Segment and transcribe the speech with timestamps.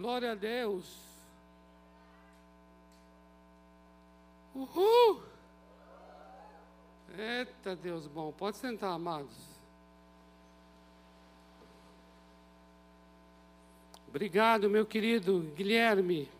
[0.00, 0.96] Glória a Deus.
[4.54, 5.22] Uhul.
[7.18, 8.32] Eita Deus bom.
[8.32, 9.36] Pode sentar, amados.
[14.08, 16.30] Obrigado, meu querido Guilherme.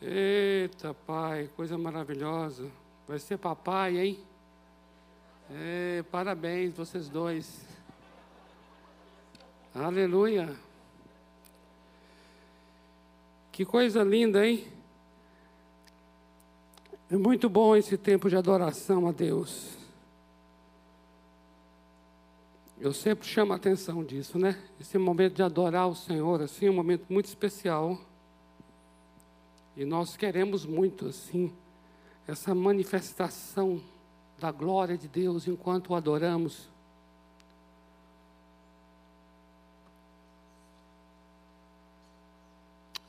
[0.00, 2.70] Eita, pai, coisa maravilhosa.
[3.06, 4.24] Vai ser papai, hein?
[5.50, 7.68] É, parabéns, vocês dois.
[9.74, 10.64] Aleluia.
[13.56, 14.66] Que coisa linda, hein?
[17.10, 19.78] É muito bom esse tempo de adoração a Deus.
[22.78, 24.62] Eu sempre chamo a atenção disso, né?
[24.78, 27.98] Esse momento de adorar o Senhor, assim, é um momento muito especial.
[29.74, 31.50] E nós queremos muito, assim,
[32.28, 33.80] essa manifestação
[34.38, 36.68] da glória de Deus enquanto o adoramos.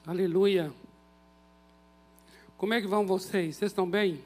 [0.07, 0.71] Aleluia.
[2.57, 3.57] Como é que vão vocês?
[3.57, 4.23] Vocês estão bem?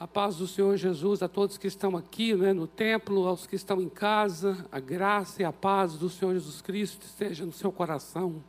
[0.00, 3.54] A paz do Senhor Jesus a todos que estão aqui né, no templo, aos que
[3.54, 7.70] estão em casa, a graça e a paz do Senhor Jesus Cristo esteja no seu
[7.70, 8.42] coração.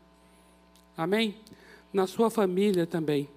[0.97, 1.37] Amém?
[1.93, 3.29] na sua família também.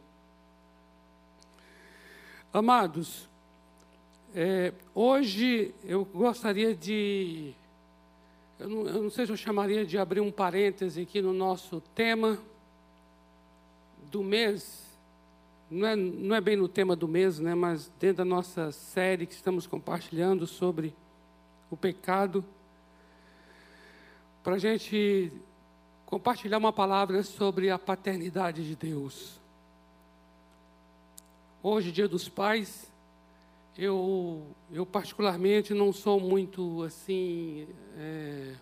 [2.51, 3.29] Amados,
[4.35, 7.53] é, hoje eu gostaria de.
[8.59, 11.83] Eu não, eu não sei se eu chamaria de abrir um parêntese aqui no nosso
[11.95, 12.39] tema
[14.17, 14.83] do mês.
[15.71, 19.27] Não é, não é bem no tema do mês, né, mas dentro da nossa série
[19.27, 20.95] que estamos compartilhando sobre
[21.71, 22.43] o pecado,
[24.43, 25.31] para a gente
[26.07, 29.39] compartilhar uma palavra sobre a paternidade de Deus.
[31.63, 32.91] Hoje, dia dos pais,
[33.77, 38.55] eu, eu particularmente não sou muito assim é,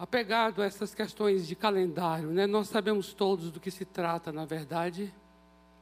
[0.00, 2.46] apegado a essas questões de calendário, né?
[2.46, 5.12] Nós sabemos todos do que se trata, na verdade,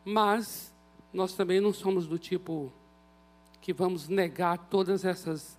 [0.05, 0.73] mas
[1.13, 2.73] nós também não somos do tipo
[3.61, 5.59] que vamos negar todas essas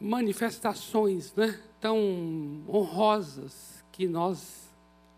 [0.00, 1.60] manifestações, né?
[1.80, 1.96] tão
[2.68, 4.68] honrosas que nós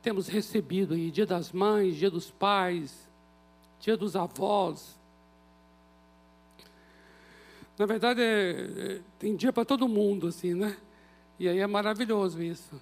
[0.03, 3.09] temos recebido aí, Dia das Mães, Dia dos Pais,
[3.81, 4.99] Dia dos Avós.
[7.79, 8.51] Na verdade, é,
[8.97, 10.77] é, tem dia para todo mundo, assim, né?
[11.39, 12.81] E aí é maravilhoso isso.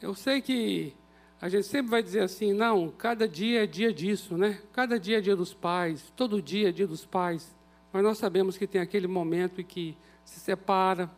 [0.00, 0.94] Eu sei que
[1.40, 4.60] a gente sempre vai dizer assim, não, cada dia é dia disso, né?
[4.72, 7.56] Cada dia é dia dos pais, todo dia é dia dos pais.
[7.92, 11.10] Mas nós sabemos que tem aquele momento em que se separa,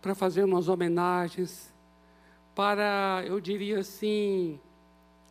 [0.00, 1.72] para fazer umas homenagens,
[2.54, 4.58] para, eu diria assim,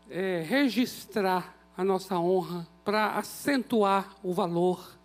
[0.10, 4.98] é, registrar a nossa honra, para acentuar o valor,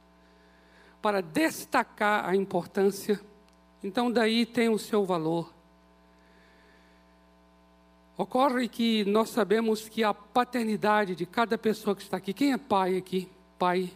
[1.00, 3.20] para destacar a importância.
[3.84, 5.52] Então, daí tem o seu valor.
[8.16, 12.56] Ocorre que nós sabemos que a paternidade de cada pessoa que está aqui, quem é
[12.56, 13.28] pai aqui?
[13.58, 13.92] Pai.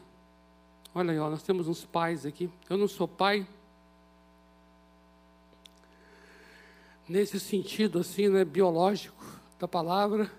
[0.95, 2.51] Olha aí, ó, nós temos uns pais aqui.
[2.69, 3.47] Eu não sou pai,
[7.09, 9.25] nesse sentido assim, né, biológico
[9.59, 10.31] da palavra.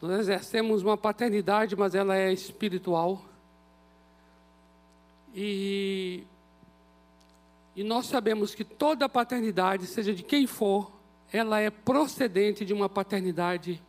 [0.00, 3.22] Nós exercemos uma paternidade, mas ela é espiritual.
[5.34, 6.24] E,
[7.74, 10.92] e nós sabemos que toda paternidade, seja de quem for,
[11.32, 13.82] ela é procedente de uma paternidade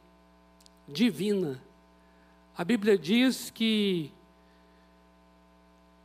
[0.88, 1.62] divina.
[2.58, 4.12] A Bíblia diz que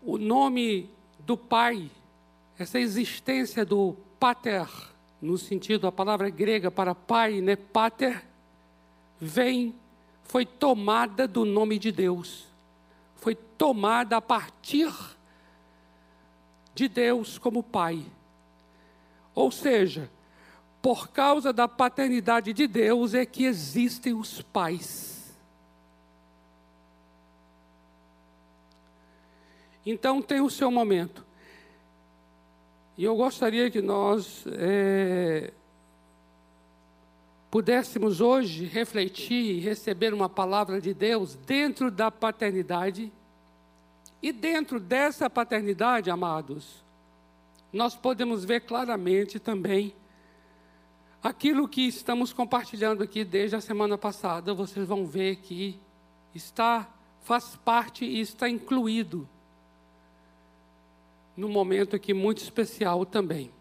[0.02, 0.90] o nome
[1.20, 1.90] do Pai,
[2.58, 4.66] essa existência do Pater,
[5.20, 8.24] no sentido, a palavra grega para pai, né, pater,
[9.20, 9.74] vem,
[10.22, 12.46] foi tomada do nome de Deus.
[13.16, 14.92] Foi tomada a partir
[16.78, 18.06] de Deus como pai.
[19.34, 20.08] Ou seja,
[20.80, 25.36] por causa da paternidade de Deus é que existem os pais.
[29.84, 31.26] Então tem o seu momento.
[32.96, 35.52] E eu gostaria que nós é,
[37.50, 43.12] pudéssemos hoje refletir e receber uma palavra de Deus dentro da paternidade.
[44.22, 46.82] E dentro dessa paternidade, amados,
[47.72, 49.94] nós podemos ver claramente também
[51.22, 54.54] aquilo que estamos compartilhando aqui desde a semana passada.
[54.54, 55.78] Vocês vão ver que
[56.34, 56.88] está,
[57.20, 59.28] faz parte e está incluído
[61.36, 63.52] num momento aqui muito especial também.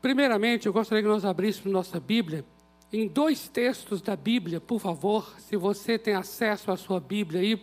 [0.00, 2.44] Primeiramente, eu gostaria que nós abríssemos nossa Bíblia
[2.96, 7.62] em dois textos da Bíblia, por favor, se você tem acesso à sua Bíblia aí,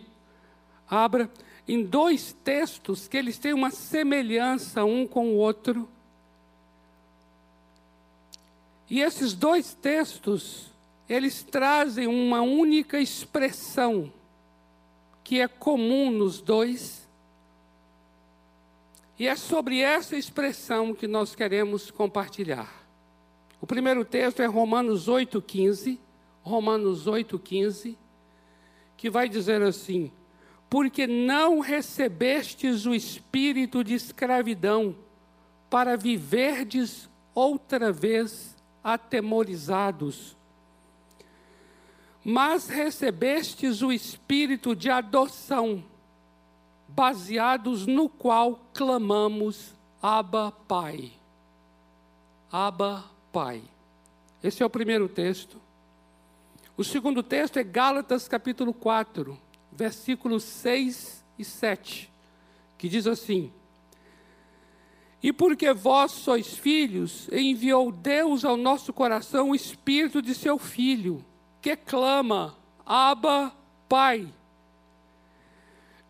[0.88, 1.30] abra
[1.66, 5.88] em dois textos que eles têm uma semelhança um com o outro,
[8.92, 10.66] E esses dois textos,
[11.08, 14.12] eles trazem uma única expressão
[15.24, 17.08] que é comum nos dois.
[19.18, 22.81] E é sobre essa expressão que nós queremos compartilhar.
[23.62, 25.96] O primeiro texto é Romanos 8,15.
[26.42, 27.96] Romanos 8,15,
[28.96, 30.10] que vai dizer assim:
[30.68, 34.96] Porque não recebestes o espírito de escravidão,
[35.70, 40.36] para viverdes outra vez atemorizados,
[42.24, 45.84] mas recebestes o espírito de adoção,
[46.88, 49.72] baseados no qual clamamos
[50.02, 51.12] Abba Pai.
[52.50, 53.62] Abba Pai.
[54.44, 55.56] Esse é o primeiro texto.
[56.76, 59.38] O segundo texto é Gálatas capítulo 4,
[59.72, 62.12] versículos 6 e 7,
[62.76, 63.50] que diz assim:
[65.22, 71.24] E porque vós sois filhos, enviou Deus ao nosso coração o espírito de seu filho,
[71.62, 73.56] que clama: Abba,
[73.88, 74.28] Pai.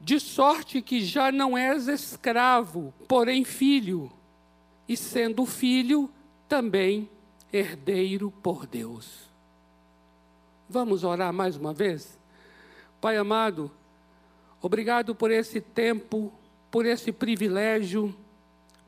[0.00, 4.10] De sorte que já não és escravo, porém filho,
[4.88, 6.10] e sendo filho,
[6.52, 7.08] também
[7.50, 9.26] herdeiro por Deus.
[10.68, 12.18] Vamos orar mais uma vez?
[13.00, 13.70] Pai amado,
[14.60, 16.30] obrigado por esse tempo,
[16.70, 18.14] por esse privilégio,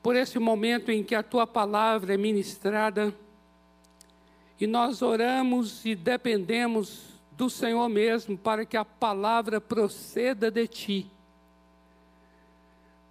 [0.02, 3.14] por esse momento em que a tua palavra é ministrada.
[4.60, 11.10] E nós oramos e dependemos do Senhor mesmo para que a palavra proceda de ti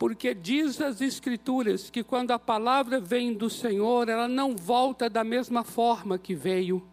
[0.04, 5.24] porque diz as Escrituras que quando a palavra vem do Senhor, ela não volta da
[5.24, 6.86] mesma forma que veio,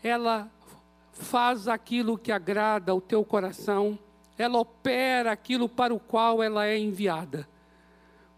[0.00, 0.48] ela
[1.12, 3.98] faz aquilo que agrada ao teu coração,
[4.38, 7.48] ela opera aquilo para o qual ela é enviada.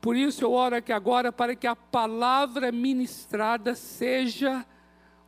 [0.00, 4.64] Por isso eu oro aqui agora para que a palavra ministrada seja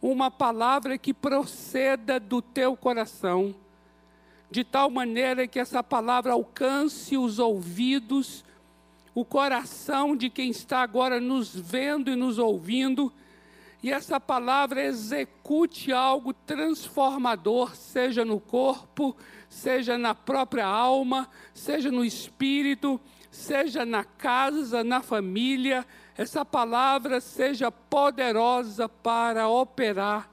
[0.01, 3.55] uma palavra que proceda do teu coração
[4.51, 8.45] de tal maneira que essa palavra alcance os ouvidos,
[9.15, 13.13] o coração de quem está agora nos vendo e nos ouvindo,
[13.83, 19.17] e essa palavra execute algo transformador, seja no corpo,
[19.49, 25.87] seja na própria alma, seja no espírito, seja na casa, na família,
[26.17, 30.29] essa palavra seja poderosa para operar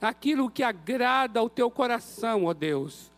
[0.00, 3.12] aquilo que agrada ao teu coração, ó Deus.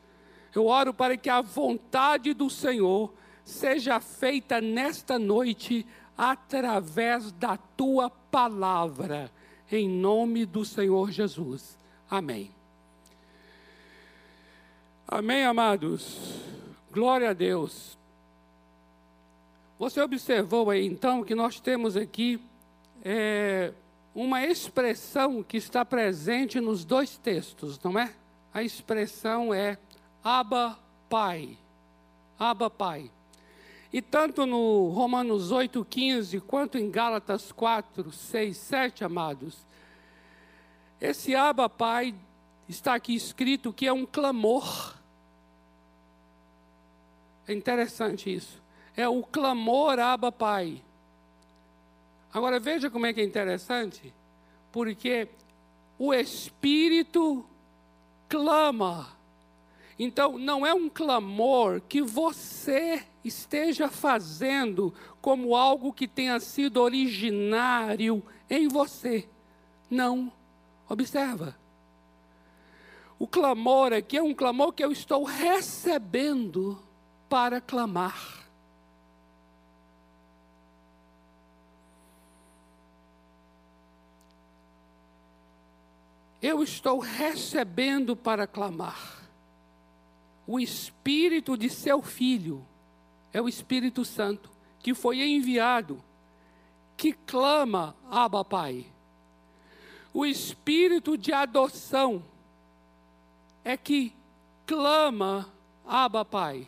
[0.55, 3.13] Eu oro para que a vontade do Senhor
[3.45, 5.87] seja feita nesta noite
[6.17, 9.31] através da tua palavra,
[9.71, 11.79] em nome do Senhor Jesus.
[12.11, 12.51] Amém.
[15.07, 16.41] Amém, amados.
[16.93, 17.99] Glória a Deus.
[19.79, 22.41] Você observou aí então que nós temos aqui
[23.03, 23.73] é,
[24.15, 28.13] uma expressão que está presente nos dois textos, não é?
[28.53, 29.79] A expressão é
[30.23, 30.79] Abba
[31.09, 31.57] Pai.
[32.39, 33.11] Abba Pai.
[33.93, 39.67] E tanto no Romanos 8,15 quanto em Gálatas 4, 6, 7, amados,
[41.01, 42.15] esse Abba Pai
[42.69, 44.95] está aqui escrito que é um clamor.
[47.49, 48.63] É interessante isso.
[48.97, 50.83] É o clamor Abba Pai.
[52.33, 54.15] Agora veja como é que é interessante,
[54.71, 55.29] porque
[55.99, 57.45] o Espírito
[58.29, 59.20] clama
[60.03, 68.25] então, não é um clamor que você esteja fazendo como algo que tenha sido originário
[68.49, 69.29] em você.
[69.91, 70.33] Não.
[70.89, 71.55] Observa.
[73.19, 76.83] O clamor aqui é um clamor que eu estou recebendo
[77.29, 78.49] para clamar.
[86.41, 89.20] Eu estou recebendo para clamar
[90.51, 92.67] o espírito de seu filho,
[93.33, 96.03] é o Espírito Santo, que foi enviado,
[96.97, 98.85] que clama, Abba Pai.
[100.13, 102.21] O espírito de adoção
[103.63, 104.13] é que
[104.67, 105.49] clama,
[105.87, 106.67] Abba Pai.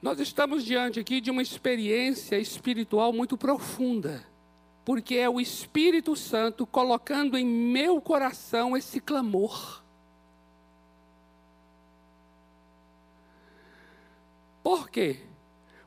[0.00, 4.27] Nós estamos diante aqui de uma experiência espiritual muito profunda
[4.88, 9.84] porque é o Espírito Santo colocando em meu coração esse clamor.
[14.62, 15.26] Por quê?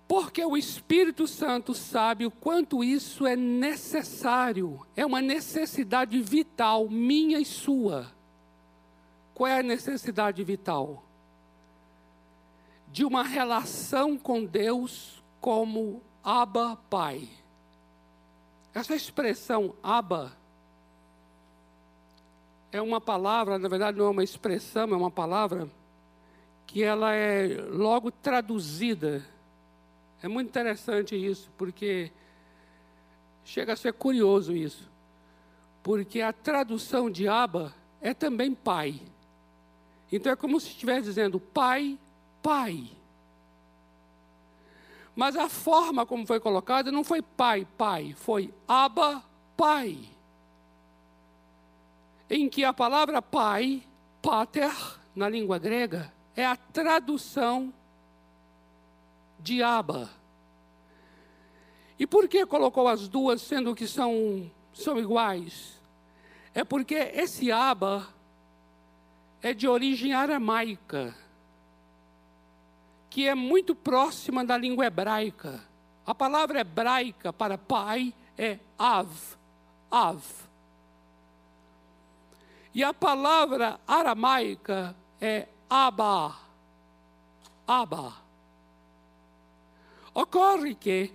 [0.08, 7.40] Porque o Espírito Santo sabe o quanto isso é necessário, é uma necessidade vital, minha
[7.40, 8.14] e sua.
[9.34, 11.04] Qual é a necessidade vital?
[12.92, 17.41] De uma relação com Deus como Abba Pai
[18.74, 20.32] Essa expressão aba
[22.72, 25.70] é uma palavra, na verdade não é uma expressão, é uma palavra
[26.66, 29.26] que ela é logo traduzida.
[30.24, 32.12] É muito interessante isso, porque
[33.44, 34.90] chega a ser curioso isso.
[35.84, 39.02] Porque a tradução de aba é também pai.
[40.10, 42.00] Então é como se estivesse dizendo pai,
[42.42, 42.90] pai.
[45.22, 49.24] Mas a forma como foi colocada não foi pai, pai, foi aba,
[49.56, 50.00] pai.
[52.28, 53.84] Em que a palavra pai,
[54.20, 54.74] pater,
[55.16, 57.72] na língua grega, é a tradução
[59.40, 60.10] de aba.
[62.00, 65.80] E por que colocou as duas, sendo que são, são iguais?
[66.52, 68.08] É porque esse aba
[69.40, 71.16] é de origem aramaica,
[73.12, 75.62] que é muito próxima da língua hebraica.
[76.04, 79.38] A palavra hebraica para pai é av,
[79.92, 80.24] av.
[82.74, 86.36] E a palavra aramaica é aba,
[87.68, 88.14] aba.
[90.14, 91.14] Ocorre que,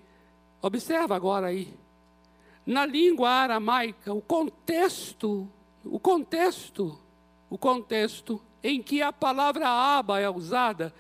[0.62, 1.74] observa agora aí,
[2.64, 5.48] na língua aramaica, o contexto,
[5.84, 7.00] o contexto
[7.48, 10.92] o contexto em que a palavra aba é usada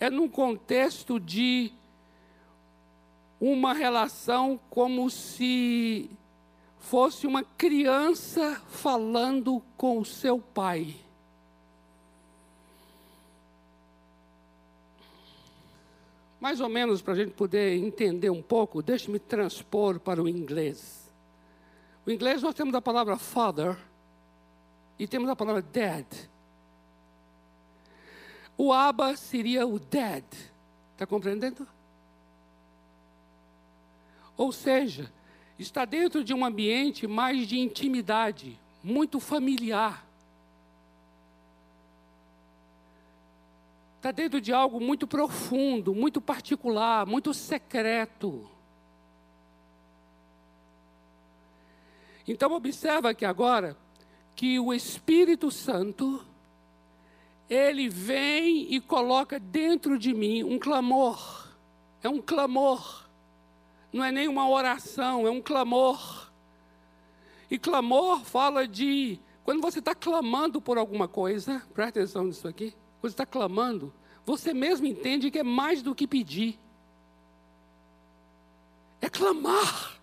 [0.00, 1.70] é num contexto de
[3.38, 6.10] uma relação como se
[6.78, 10.96] fosse uma criança falando com o seu pai.
[16.40, 21.12] Mais ou menos para a gente poder entender um pouco, deixe-me transpor para o inglês.
[22.06, 23.76] O inglês nós temos a palavra father,
[25.00, 26.04] e temos a palavra dad.
[28.62, 30.22] O Abba seria o dad.
[30.92, 31.66] Está compreendendo?
[34.36, 35.10] Ou seja,
[35.58, 40.04] está dentro de um ambiente mais de intimidade, muito familiar.
[43.96, 48.46] Está dentro de algo muito profundo, muito particular, muito secreto.
[52.28, 53.74] Então observa que agora
[54.36, 56.26] que o Espírito Santo
[57.50, 61.48] ele vem e coloca dentro de mim um clamor.
[62.00, 63.08] É um clamor.
[63.92, 66.30] Não é nem uma oração, é um clamor.
[67.50, 72.70] E clamor fala de quando você está clamando por alguma coisa, presta atenção nisso aqui.
[73.00, 73.92] Quando você está clamando,
[74.24, 76.56] você mesmo entende que é mais do que pedir.
[79.00, 79.98] É clamar.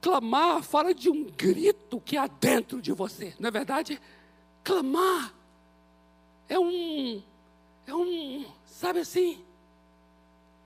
[0.00, 4.00] Clamar fala de um grito que há dentro de você, não é verdade?
[4.62, 5.34] Clamar
[6.48, 7.22] é um,
[7.86, 9.44] é um, sabe assim,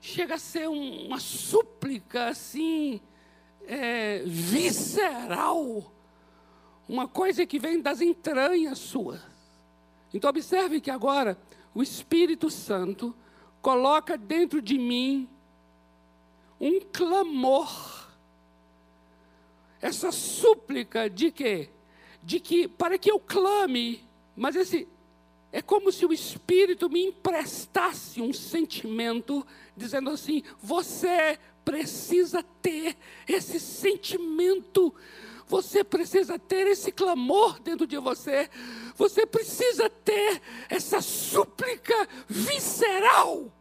[0.01, 3.01] chega a ser um, uma súplica assim,
[3.67, 5.91] é, visceral,
[6.87, 9.21] uma coisa que vem das entranhas suas.
[10.13, 11.37] Então, observe que agora
[11.73, 13.15] o Espírito Santo
[13.61, 15.27] coloca dentro de mim
[16.59, 18.05] um clamor
[19.81, 21.69] essa súplica de quê?
[22.25, 24.03] De que, para que eu clame,
[24.35, 24.87] mas esse,
[25.51, 33.57] é como se o Espírito me emprestasse um sentimento, dizendo assim: você precisa ter esse
[33.59, 34.93] sentimento,
[35.47, 38.49] você precisa ter esse clamor dentro de você,
[38.95, 43.51] você precisa ter essa súplica visceral.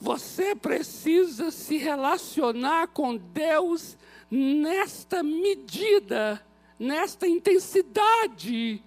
[0.00, 3.96] Você precisa se relacionar com Deus
[4.30, 6.44] nesta medida,
[6.78, 8.82] nesta intensidade,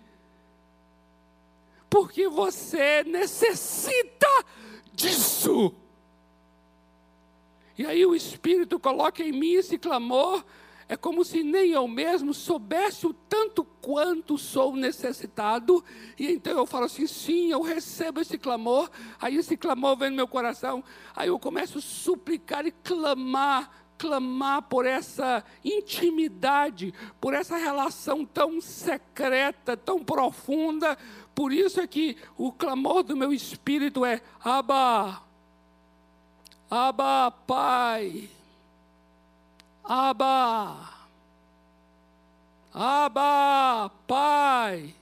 [1.89, 4.27] porque você necessita
[4.93, 5.75] disso.
[7.77, 10.43] E aí o Espírito coloca em mim esse clamor
[10.91, 15.81] é como se nem eu mesmo soubesse o tanto quanto sou necessitado.
[16.19, 18.91] E então eu falo assim: sim, eu recebo esse clamor.
[19.17, 20.83] Aí esse clamor vem no meu coração.
[21.15, 26.91] Aí eu começo a suplicar e clamar clamar por essa intimidade,
[27.21, 30.97] por essa relação tão secreta, tão profunda.
[31.35, 35.21] Por isso é que o clamor do meu espírito é: Abba,
[36.67, 38.27] Abba, Pai.
[39.83, 40.89] Abba.
[42.73, 44.95] Abba, Pai.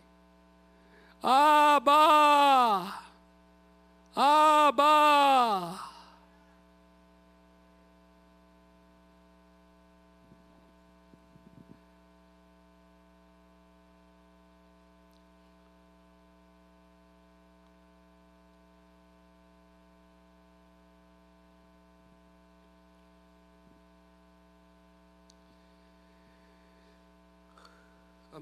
[1.23, 2.99] Abba.
[4.13, 4.48] Abba.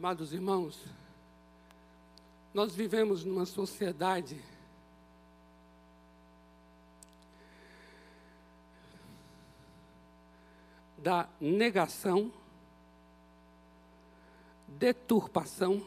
[0.08, 0.86] Amados irmãos,
[2.54, 4.42] nós vivemos numa sociedade
[10.98, 12.32] da negação,
[14.66, 15.86] deturpação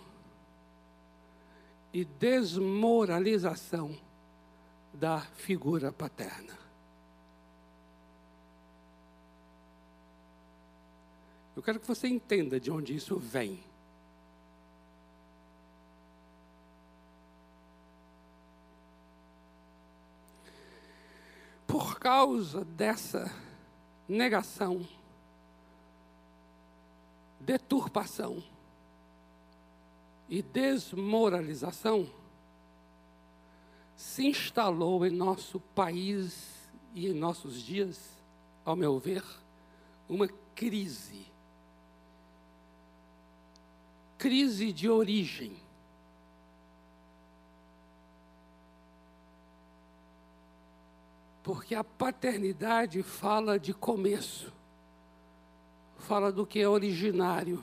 [1.90, 3.98] e desmoralização
[4.92, 6.58] da figura paterna.
[11.56, 13.70] Eu quero que você entenda de onde isso vem.
[21.70, 23.32] Por causa dessa
[24.08, 24.84] negação,
[27.38, 28.42] deturpação
[30.28, 32.10] e desmoralização,
[33.94, 38.10] se instalou em nosso país e em nossos dias,
[38.64, 39.22] ao meu ver,
[40.08, 41.28] uma crise.
[44.18, 45.56] Crise de origem.
[51.50, 54.52] Porque a paternidade fala de começo,
[55.98, 57.60] fala do que é originário.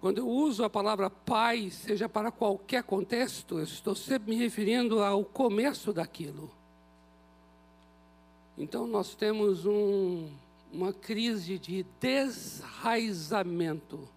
[0.00, 5.02] Quando eu uso a palavra pai, seja para qualquer contexto, eu estou sempre me referindo
[5.02, 6.50] ao começo daquilo.
[8.56, 10.30] Então nós temos um,
[10.72, 14.08] uma crise de desraizamento,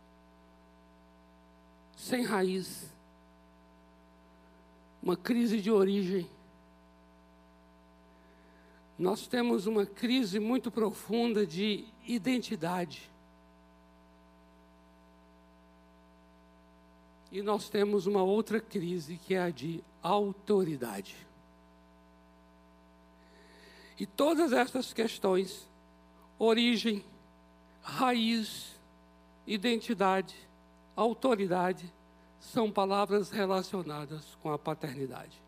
[1.98, 2.98] sem raiz,
[5.02, 6.30] uma crise de origem.
[8.98, 13.10] Nós temos uma crise muito profunda de identidade.
[17.32, 21.16] E nós temos uma outra crise que é a de autoridade.
[24.00, 25.70] E todas essas questões,
[26.38, 27.04] origem,
[27.82, 28.80] raiz,
[29.46, 30.36] identidade,
[30.96, 31.92] autoridade,
[32.40, 35.42] são palavras relacionadas com a paternidade.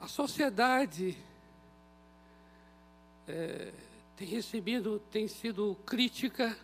[0.00, 1.18] A sociedade
[3.26, 3.72] é,
[4.16, 6.56] tem recebido, tem sido crítica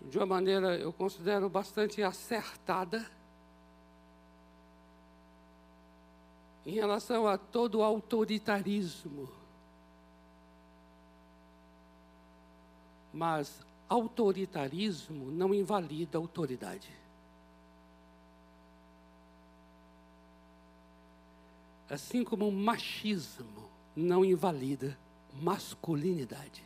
[0.00, 3.06] de uma maneira, eu considero, bastante acertada
[6.66, 9.28] em relação a todo autoritarismo.
[13.12, 16.90] Mas autoritarismo não invalida autoridade.
[21.88, 24.98] Assim como machismo não invalida
[25.34, 26.64] masculinidade.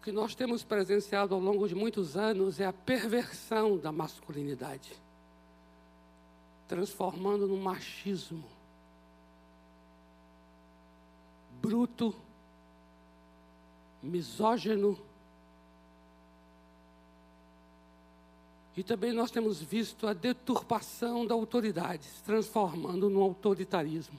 [0.00, 4.96] O que nós temos presenciado ao longo de muitos anos é a perversão da masculinidade,
[6.66, 8.42] transformando no machismo
[11.60, 12.14] bruto,
[14.02, 14.98] misógino.
[18.74, 24.18] E também nós temos visto a deturpação da autoridade, se transformando no autoritarismo.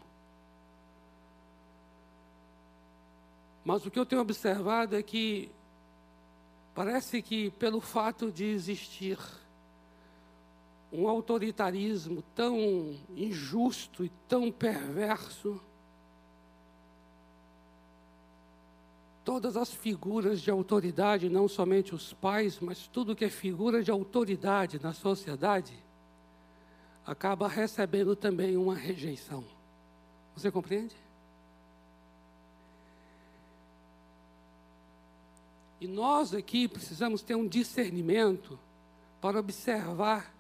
[3.66, 5.50] Mas o que eu tenho observado é que
[6.74, 9.18] Parece que pelo fato de existir
[10.92, 15.62] um autoritarismo tão injusto e tão perverso,
[19.24, 23.92] todas as figuras de autoridade, não somente os pais, mas tudo que é figura de
[23.92, 25.74] autoridade na sociedade,
[27.06, 29.44] acaba recebendo também uma rejeição.
[30.36, 30.96] Você compreende?
[35.82, 38.58] E nós aqui precisamos ter um discernimento
[39.20, 40.32] para observar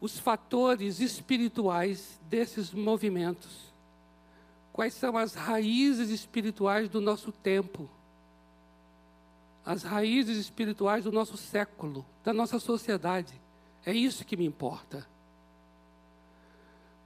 [0.00, 3.74] os fatores espirituais desses movimentos.
[4.72, 7.90] Quais são as raízes espirituais do nosso tempo?
[9.66, 13.34] As raízes espirituais do nosso século, da nossa sociedade.
[13.84, 15.04] É isso que me importa.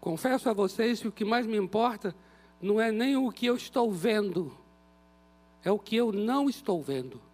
[0.02, 2.14] Confesso a vocês que o que mais me importa
[2.60, 4.54] não é nem o que eu estou vendo,
[5.64, 7.27] é o que eu não estou vendo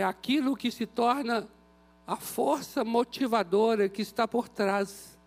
[0.00, 1.48] é aquilo que se torna
[2.06, 5.18] a força motivadora que está por trás.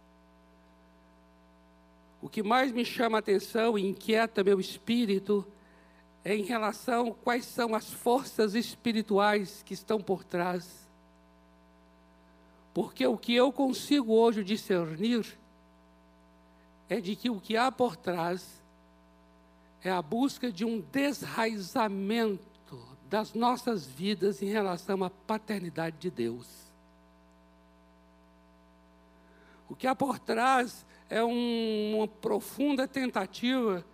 [2.22, 5.46] O que mais me chama a atenção e inquieta meu espírito
[6.24, 10.90] é em relação a quais são as forças espirituais que estão por trás.
[12.74, 15.38] Porque o que eu consigo hoje discernir
[16.88, 18.64] é de que o que há por trás
[19.84, 22.51] é a busca de um desraizamento
[23.12, 26.48] das nossas vidas em relação à paternidade de Deus.
[29.68, 33.86] O que há por trás é um, uma profunda tentativa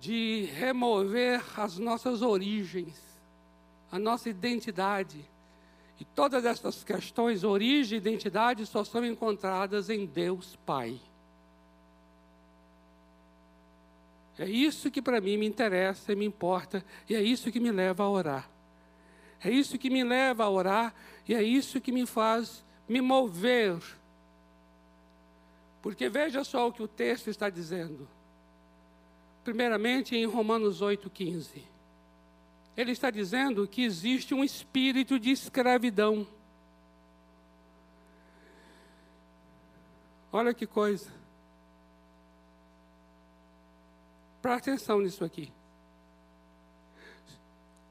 [0.00, 3.00] de remover as nossas origens,
[3.92, 5.24] a nossa identidade.
[6.00, 11.00] E todas essas questões, origem e identidade, só são encontradas em Deus Pai.
[14.38, 17.70] É isso que para mim me interessa e me importa, e é isso que me
[17.70, 18.50] leva a orar.
[19.42, 20.94] É isso que me leva a orar,
[21.28, 23.78] e é isso que me faz me mover.
[25.80, 28.08] Porque veja só o que o texto está dizendo.
[29.44, 31.62] Primeiramente em Romanos 8,15.
[32.76, 36.26] Ele está dizendo que existe um espírito de escravidão.
[40.32, 41.12] Olha que coisa.
[44.44, 45.50] Presta atenção nisso aqui.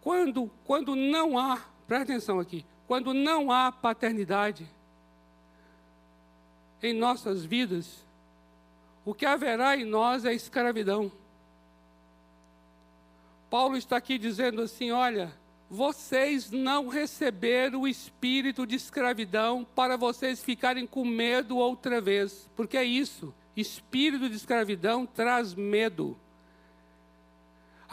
[0.01, 4.69] Quando, quando não há, presta atenção aqui, quando não há paternidade
[6.83, 8.05] em nossas vidas,
[9.03, 11.11] o que haverá em nós é escravidão.
[13.49, 15.33] Paulo está aqui dizendo assim: olha,
[15.67, 22.77] vocês não receberam o espírito de escravidão para vocês ficarem com medo outra vez, porque
[22.77, 26.15] é isso, espírito de escravidão traz medo.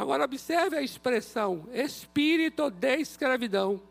[0.00, 3.82] Agora, observe a expressão espírito de escravidão.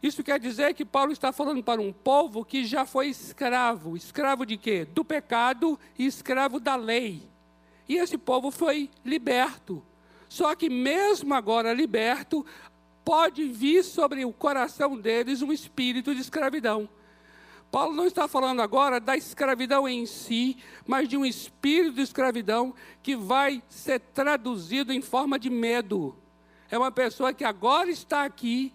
[0.00, 3.96] Isso quer dizer que Paulo está falando para um povo que já foi escravo.
[3.96, 4.84] Escravo de quê?
[4.84, 7.28] Do pecado e escravo da lei.
[7.88, 9.82] E esse povo foi liberto.
[10.28, 12.46] Só que, mesmo agora liberto,
[13.04, 16.88] pode vir sobre o coração deles um espírito de escravidão.
[17.70, 22.74] Paulo não está falando agora da escravidão em si, mas de um espírito de escravidão
[23.02, 26.16] que vai ser traduzido em forma de medo.
[26.70, 28.72] É uma pessoa que agora está aqui,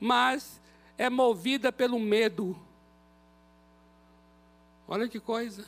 [0.00, 0.60] mas
[0.98, 2.58] é movida pelo medo.
[4.88, 5.66] Olha que coisa.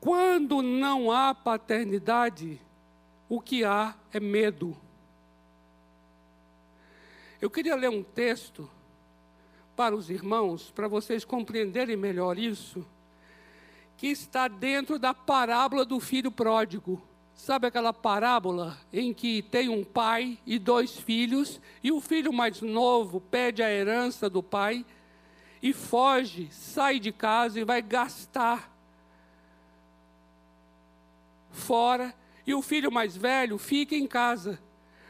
[0.00, 2.60] Quando não há paternidade,
[3.28, 4.76] o que há é medo.
[7.40, 8.68] Eu queria ler um texto
[9.76, 12.84] para os irmãos, para vocês compreenderem melhor isso,
[13.96, 17.00] que está dentro da parábola do filho pródigo.
[17.34, 22.60] Sabe aquela parábola em que tem um pai e dois filhos, e o filho mais
[22.60, 24.84] novo pede a herança do pai
[25.62, 28.68] e foge, sai de casa e vai gastar
[31.52, 32.12] fora,
[32.44, 34.60] e o filho mais velho fica em casa.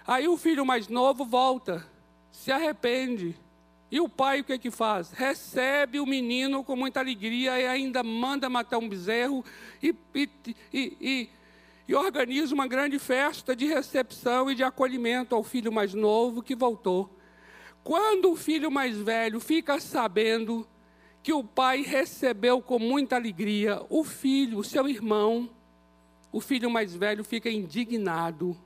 [0.07, 1.97] Aí o filho mais novo volta
[2.39, 3.35] se arrepende.
[3.91, 5.11] E o pai o que é que faz?
[5.11, 9.45] Recebe o menino com muita alegria e ainda manda matar um bezerro
[9.83, 10.29] e, e,
[10.73, 11.29] e,
[11.89, 16.55] e, organiza uma grande festa de recepção e de acolhimento ao filho mais novo que
[16.55, 17.11] voltou.
[17.83, 20.67] Quando o filho mais velho fica sabendo
[21.23, 25.51] que o pai recebeu com muita alegria o filho, o seu irmão,
[26.31, 28.57] o filho mais velho fica indignado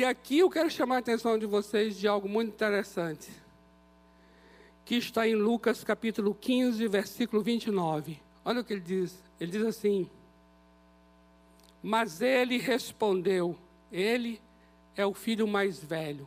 [0.00, 3.30] e aqui eu quero chamar a atenção de vocês de algo muito interessante,
[4.82, 8.18] que está em Lucas capítulo 15, versículo 29.
[8.42, 9.22] Olha o que ele diz.
[9.38, 10.08] Ele diz assim:
[11.82, 13.58] Mas ele respondeu,
[13.92, 14.40] ele
[14.96, 16.26] é o filho mais velho.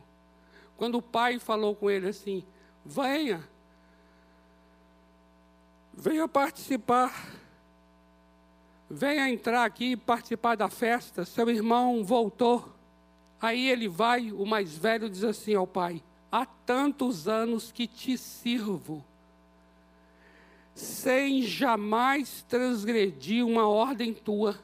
[0.76, 2.44] Quando o pai falou com ele assim:
[2.84, 3.42] Venha,
[5.92, 7.28] venha participar,
[8.88, 11.24] venha entrar aqui e participar da festa.
[11.24, 12.73] Seu irmão voltou.
[13.44, 16.02] Aí ele vai, o mais velho diz assim ao pai:
[16.32, 19.04] Há tantos anos que te sirvo,
[20.74, 24.58] sem jamais transgredir uma ordem tua,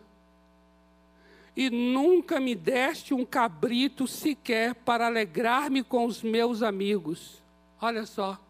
[1.55, 7.43] e nunca me deste um cabrito sequer para alegrar-me com os meus amigos.
[7.83, 8.41] Olha só,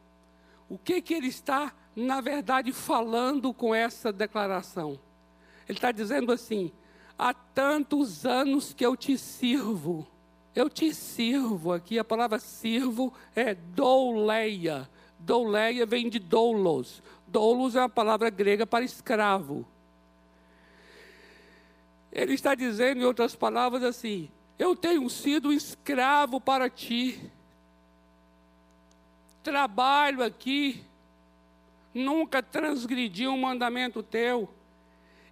[0.69, 4.97] o que, que ele está, na verdade, falando com essa declaração?
[5.69, 6.71] Ele está dizendo assim:
[7.19, 10.07] há tantos anos que eu te sirvo
[10.55, 14.89] eu te sirvo aqui, a palavra sirvo é douleia.
[15.19, 17.03] Douleia vem de doulos.
[17.27, 19.67] Doulos é uma palavra grega para escravo.
[22.11, 27.31] Ele está dizendo, em outras palavras, assim: Eu tenho sido escravo para ti.
[29.43, 30.85] Trabalho aqui,
[31.95, 34.53] nunca transgredi um mandamento teu.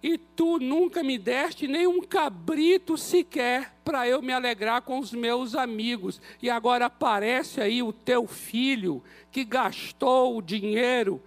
[0.01, 5.11] E tu nunca me deste nem um cabrito sequer para eu me alegrar com os
[5.11, 6.21] meus amigos.
[6.41, 11.21] E agora aparece aí o teu filho que gastou o dinheiro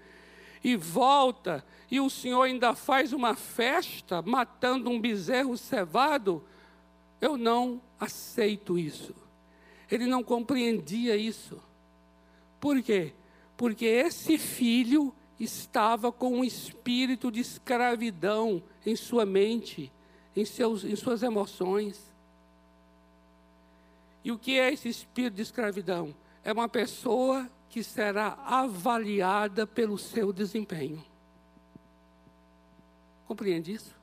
[0.65, 6.43] e volta, e o Senhor ainda faz uma festa matando um bezerro cevado.
[7.21, 9.15] Eu não aceito isso.
[9.91, 11.61] Ele não compreendia isso.
[12.59, 13.13] Por quê?
[13.57, 19.93] Porque esse filho estava com um espírito de escravidão em sua mente,
[20.37, 22.13] em, seus, em suas emoções.
[24.25, 26.15] E o que é esse espírito de escravidão?
[26.45, 31.05] É uma pessoa que será avaliada pelo seu desempenho.
[33.27, 34.02] Compreende isso?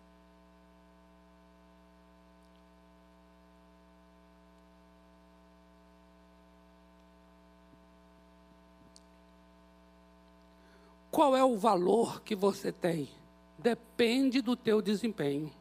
[11.11, 13.09] Qual é o valor que você tem?
[13.57, 15.51] Depende do teu desempenho.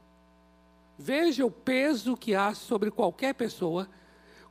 [0.98, 3.88] Veja o peso que há sobre qualquer pessoa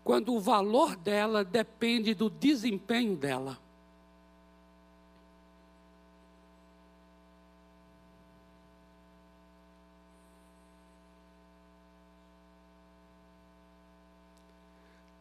[0.03, 3.57] quando o valor dela depende do desempenho dela.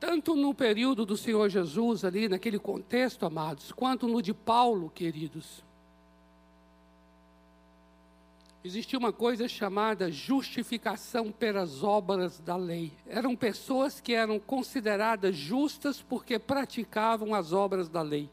[0.06, 5.64] Tanto no período do Senhor Jesus, ali naquele contexto, amados, quanto no de Paulo, queridos.
[8.62, 12.92] Existia uma coisa chamada justificação pelas obras da lei.
[13.04, 18.30] Eram pessoas que eram consideradas justas porque praticavam as obras da lei.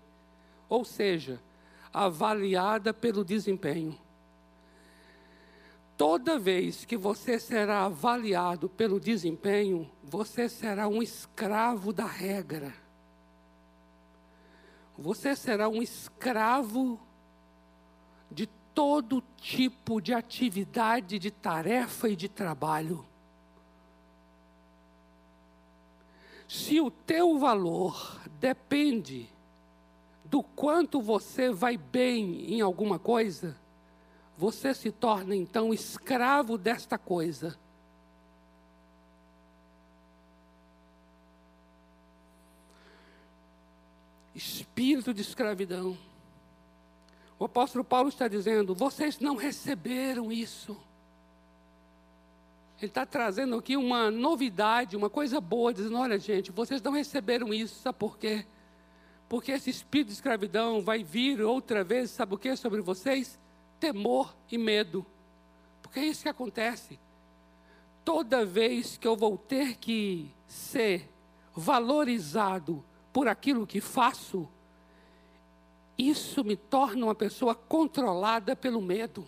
[0.69, 1.41] Ou seja,
[1.91, 3.97] avaliada pelo desempenho.
[6.05, 12.73] Toda vez que você será avaliado pelo desempenho, você será um escravo da regra.
[14.97, 16.99] Você será um escravo
[18.29, 23.05] de todo tipo de atividade, de tarefa e de trabalho.
[26.49, 29.29] Se o teu valor depende
[30.25, 33.62] do quanto você vai bem em alguma coisa,
[34.37, 37.57] você se torna então escravo desta coisa.
[44.33, 45.97] Espírito de escravidão.
[47.37, 50.77] O apóstolo Paulo está dizendo: vocês não receberam isso.
[52.79, 57.53] Ele está trazendo aqui uma novidade, uma coisa boa, dizendo: olha, gente, vocês não receberam
[57.53, 58.45] isso, sabe por quê?
[59.29, 63.39] Porque esse espírito de escravidão vai vir outra vez, sabe o que sobre vocês?
[63.83, 65.05] Temor e medo.
[65.81, 66.97] Porque é isso que acontece.
[68.05, 71.09] Toda vez que eu vou ter que ser
[71.53, 74.47] valorizado por aquilo que faço,
[75.97, 79.27] isso me torna uma pessoa controlada pelo medo.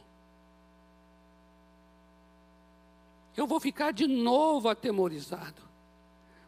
[3.35, 5.61] Eu vou ficar de novo atemorizado.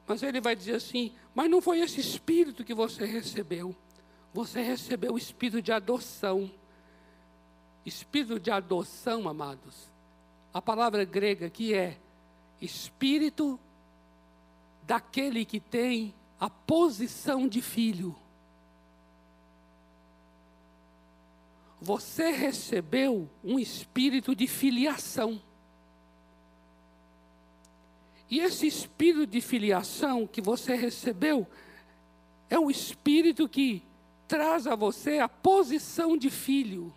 [0.08, 3.76] Mas ele vai dizer assim: Mas não foi esse espírito que você recebeu.
[4.34, 6.50] Você recebeu o espírito de adoção
[7.88, 9.90] espírito de adoção, amados.
[10.54, 11.98] A palavra grega aqui é
[12.62, 13.58] espírito
[14.84, 18.14] daquele que tem a posição de filho.
[21.80, 25.42] Você recebeu um espírito de filiação.
[28.30, 31.48] E esse espírito de filiação que você recebeu
[32.50, 33.82] é um espírito que
[34.28, 36.94] traz a você a posição de filho.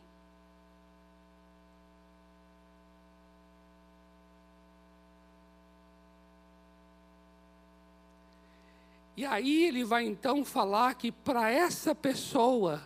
[9.20, 12.80] E aí ele vai então falar que para essa pessoa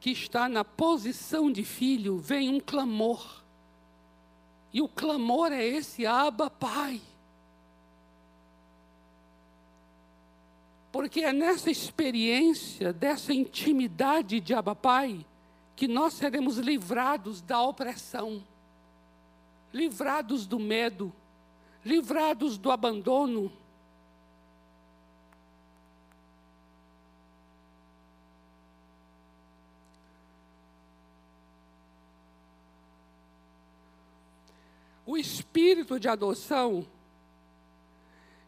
[0.00, 3.44] que está na posição de filho vem um clamor.
[4.72, 7.00] E o clamor é esse: Aba, Pai.
[10.90, 15.24] Porque é nessa experiência, dessa intimidade de Abba Pai,
[15.76, 18.42] que nós seremos livrados da opressão,
[19.72, 21.12] livrados do medo,
[21.84, 23.52] livrados do abandono,
[35.10, 36.86] O espírito de adoção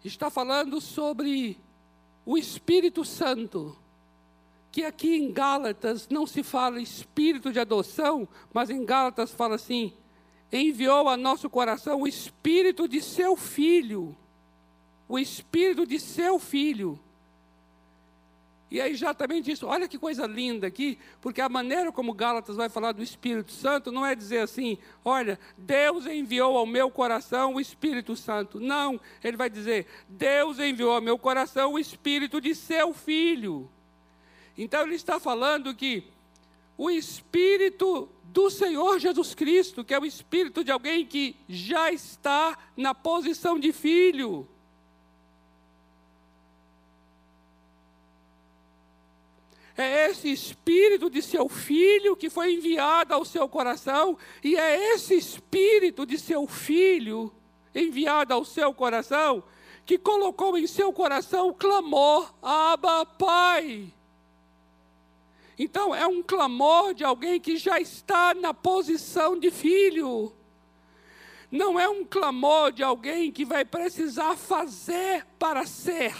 [0.05, 1.59] está falando sobre
[2.25, 3.77] o Espírito Santo,
[4.71, 9.93] que aqui em Gálatas não se fala espírito de adoção, mas em Gálatas fala assim:
[10.53, 14.17] enviou a nosso coração o espírito de seu filho,
[15.09, 16.97] o espírito de seu filho.
[18.73, 19.67] E é exatamente isso.
[19.67, 23.93] Olha que coisa linda aqui, porque a maneira como Gálatas vai falar do Espírito Santo
[23.93, 28.59] não é dizer assim: olha, Deus enviou ao meu coração o Espírito Santo.
[28.59, 33.69] Não, ele vai dizer: Deus enviou ao meu coração o Espírito de seu filho.
[34.57, 36.05] Então ele está falando que
[36.79, 42.57] o Espírito do Senhor Jesus Cristo, que é o Espírito de alguém que já está
[42.75, 44.49] na posição de filho,
[49.77, 55.15] É esse espírito de seu filho que foi enviado ao seu coração, e é esse
[55.15, 57.33] espírito de seu filho
[57.75, 59.43] enviado ao seu coração
[59.85, 63.93] que colocou em seu coração o clamor: Abba, Pai.
[65.59, 70.33] Então, é um clamor de alguém que já está na posição de filho.
[71.51, 76.15] Não é um clamor de alguém que vai precisar fazer para ser.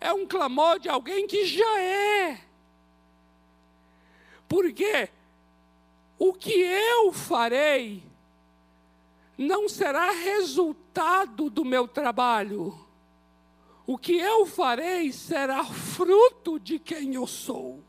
[0.00, 2.40] É um clamor de alguém que já é.
[4.50, 5.08] Porque
[6.18, 8.02] o que eu farei
[9.38, 12.76] não será resultado do meu trabalho.
[13.86, 17.80] O que eu farei será fruto de quem eu sou.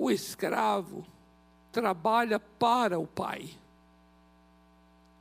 [0.00, 1.04] O escravo
[1.72, 3.50] trabalha para o pai.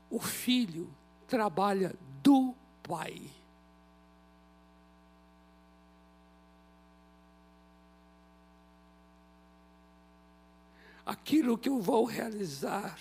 [0.07, 0.87] O filho
[1.27, 3.19] trabalha do pai.
[11.03, 12.99] Aquilo que eu vou realizar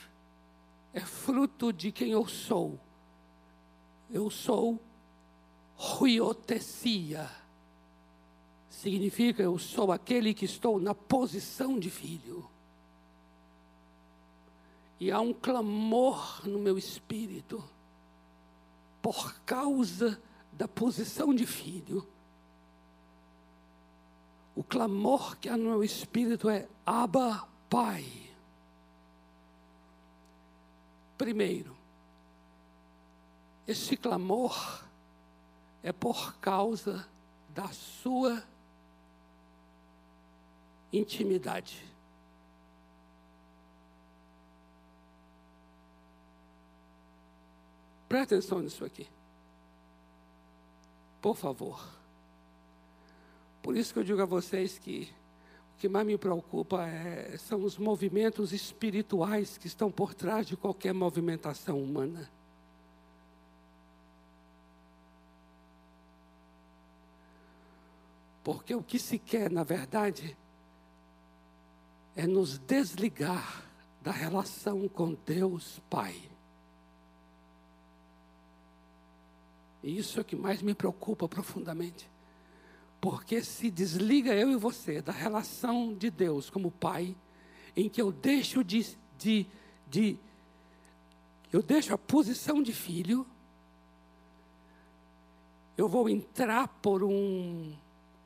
[0.95, 2.81] é fruto de quem eu sou.
[4.09, 4.81] Eu sou
[5.75, 7.29] ruiotecia
[8.87, 12.49] significa eu sou aquele que estou na posição de filho.
[15.01, 17.63] E há um clamor no meu espírito
[19.03, 20.23] por causa
[20.53, 22.07] da posição de filho.
[24.55, 28.07] O clamor que há no meu espírito é Abba, Pai.
[31.19, 31.77] Primeiro,
[33.67, 34.85] esse clamor
[35.83, 37.05] é por causa
[37.49, 38.45] da sua
[40.99, 41.85] intimidade.
[48.09, 49.09] Preste atenção nisso aqui.
[51.21, 51.97] Por favor.
[53.63, 55.13] Por isso que eu digo a vocês que
[55.75, 60.57] o que mais me preocupa é, são os movimentos espirituais que estão por trás de
[60.57, 62.31] qualquer movimentação humana.
[68.45, 70.37] Porque o que se quer, na verdade,
[72.17, 73.63] é nos desligar
[74.01, 76.17] da relação com Deus Pai.
[79.83, 82.11] E isso é o que mais me preocupa profundamente.
[83.01, 87.15] Porque se desliga eu e você da relação de Deus como Pai,
[87.77, 89.47] em que eu deixo de, de,
[89.89, 90.19] de
[91.53, 93.27] eu deixo a posição de filho,
[95.77, 97.77] eu vou entrar por um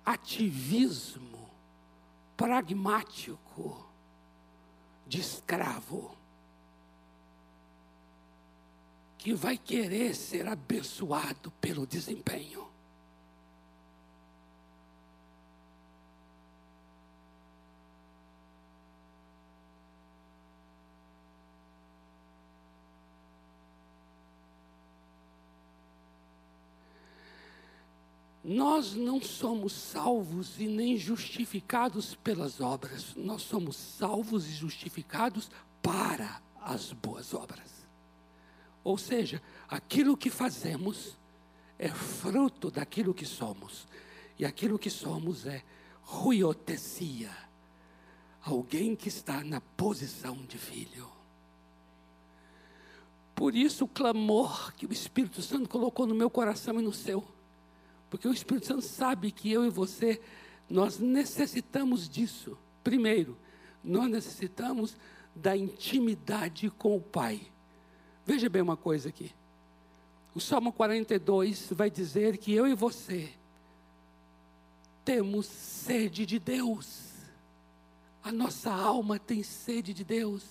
[0.07, 1.39] ativismo
[2.40, 3.87] pragmático
[5.07, 6.16] de escravo
[9.18, 12.69] que vai querer ser abençoado pelo desempenho.
[28.50, 35.48] Nós não somos salvos e nem justificados pelas obras, nós somos salvos e justificados
[35.80, 37.86] para as boas obras.
[38.82, 41.16] Ou seja, aquilo que fazemos
[41.78, 43.86] é fruto daquilo que somos,
[44.36, 45.62] e aquilo que somos é
[46.03, 47.30] ruiotecia,
[48.42, 51.09] alguém que está na posição de filho.
[53.32, 57.24] Por isso o clamor que o Espírito Santo colocou no meu coração e no seu
[58.11, 60.20] porque o Espírito Santo sabe que eu e você,
[60.68, 62.58] nós necessitamos disso.
[62.82, 63.38] Primeiro,
[63.82, 64.96] nós necessitamos
[65.34, 67.40] da intimidade com o Pai.
[68.26, 69.32] Veja bem uma coisa aqui.
[70.34, 73.32] O Salmo 42 vai dizer que eu e você
[75.04, 77.11] temos sede de Deus.
[78.22, 80.44] A nossa alma tem sede de Deus.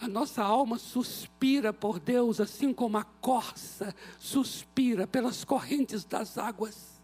[0.00, 7.00] A nossa alma suspira por Deus, assim como a corça suspira pelas correntes das águas.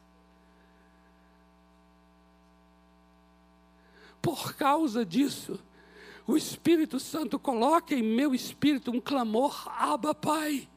[4.20, 5.58] Por causa disso,
[6.26, 10.68] o Espírito Santo coloca em meu espírito um clamor, Abba Pai.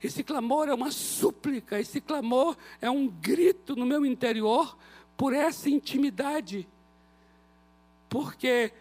[0.00, 4.78] Esse clamor é uma súplica, esse clamor é um grito no meu interior
[5.16, 6.68] por essa intimidade.
[8.08, 8.72] Porque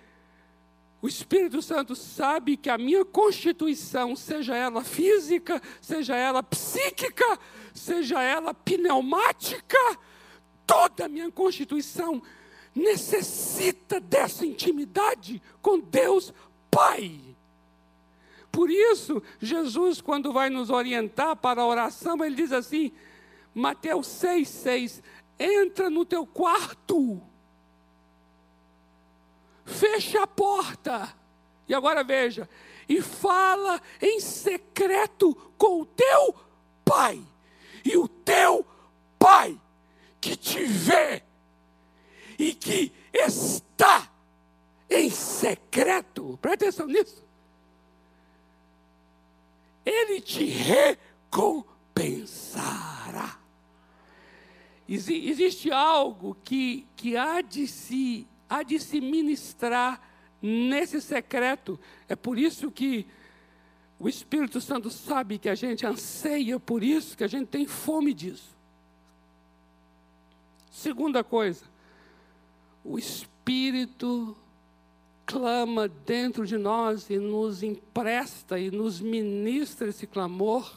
[1.02, 7.40] o Espírito Santo sabe que a minha constituição, seja ela física, seja ela psíquica,
[7.74, 9.78] seja ela pneumática,
[10.66, 12.22] toda a minha constituição
[12.74, 16.34] necessita dessa intimidade com Deus
[16.70, 17.22] Pai.
[18.52, 22.92] Por isso, Jesus, quando vai nos orientar para a oração, ele diz assim,
[23.54, 25.04] Mateus 6, 6,
[25.40, 27.22] entra no teu quarto,
[29.68, 31.14] fecha a porta,
[31.68, 32.50] e agora veja,
[32.88, 36.36] e fala em secreto com o teu
[36.84, 37.22] pai,
[37.84, 38.66] e o teu
[39.20, 39.60] pai
[40.20, 41.22] que te vê
[42.40, 44.12] e que está
[44.90, 47.26] em secreto, presta atenção nisso,
[49.86, 53.38] ele te recompensará.
[54.88, 60.02] Existe algo que, que há, de se, há de se ministrar
[60.42, 61.80] nesse secreto.
[62.08, 63.06] É por isso que
[64.00, 68.14] o Espírito Santo sabe que a gente anseia por isso, que a gente tem fome
[68.14, 68.56] disso.
[70.72, 71.66] Segunda coisa,
[72.84, 74.38] o Espírito
[75.26, 80.72] clama dentro de nós e nos empresta e nos ministra esse clamor,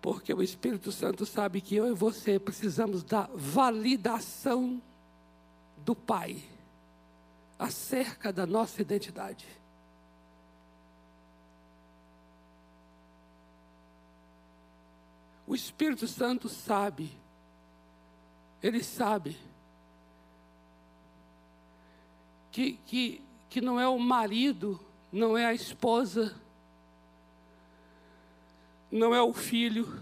[0.00, 4.80] porque o Espírito Santo sabe que eu e você precisamos da validação
[5.84, 6.42] do Pai
[7.58, 9.46] acerca da nossa identidade.
[15.46, 17.18] O Espírito Santo sabe,
[18.62, 19.36] ele sabe
[22.52, 24.80] que, que, que não é o marido,
[25.12, 26.40] não é a esposa,
[28.90, 30.00] não é o filho,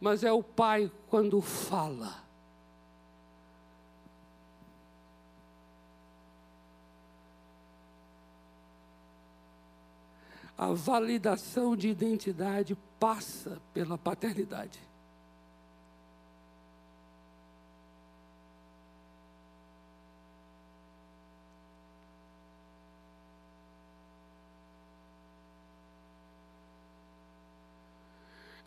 [0.00, 2.27] mas é o pai quando fala.
[10.58, 14.80] A validação de identidade passa pela paternidade.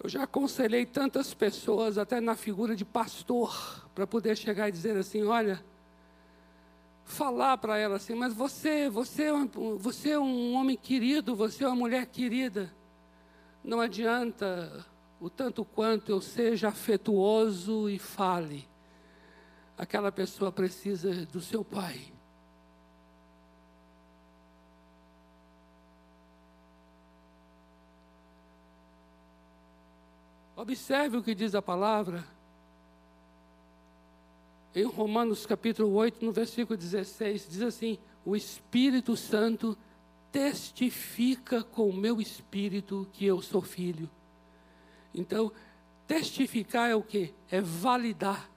[0.02, 4.98] Eu já aconselhei tantas pessoas, até na figura de pastor, para poder chegar e dizer
[4.98, 5.64] assim: olha,
[7.12, 9.34] falar para ela assim, mas você, você, é
[9.78, 12.74] você é um homem querido, você é uma mulher querida.
[13.64, 14.86] Não adianta
[15.20, 18.68] o tanto quanto eu seja afetuoso e fale.
[19.78, 22.12] Aquela pessoa precisa do seu pai.
[30.56, 32.24] Observe o que diz a palavra.
[34.74, 39.78] Em Romanos capítulo 8, no versículo 16, diz assim: O Espírito Santo
[40.32, 44.10] testifica com o meu espírito que eu sou filho.
[45.14, 45.52] Então,
[46.08, 47.34] testificar é o que?
[47.50, 48.50] É validar.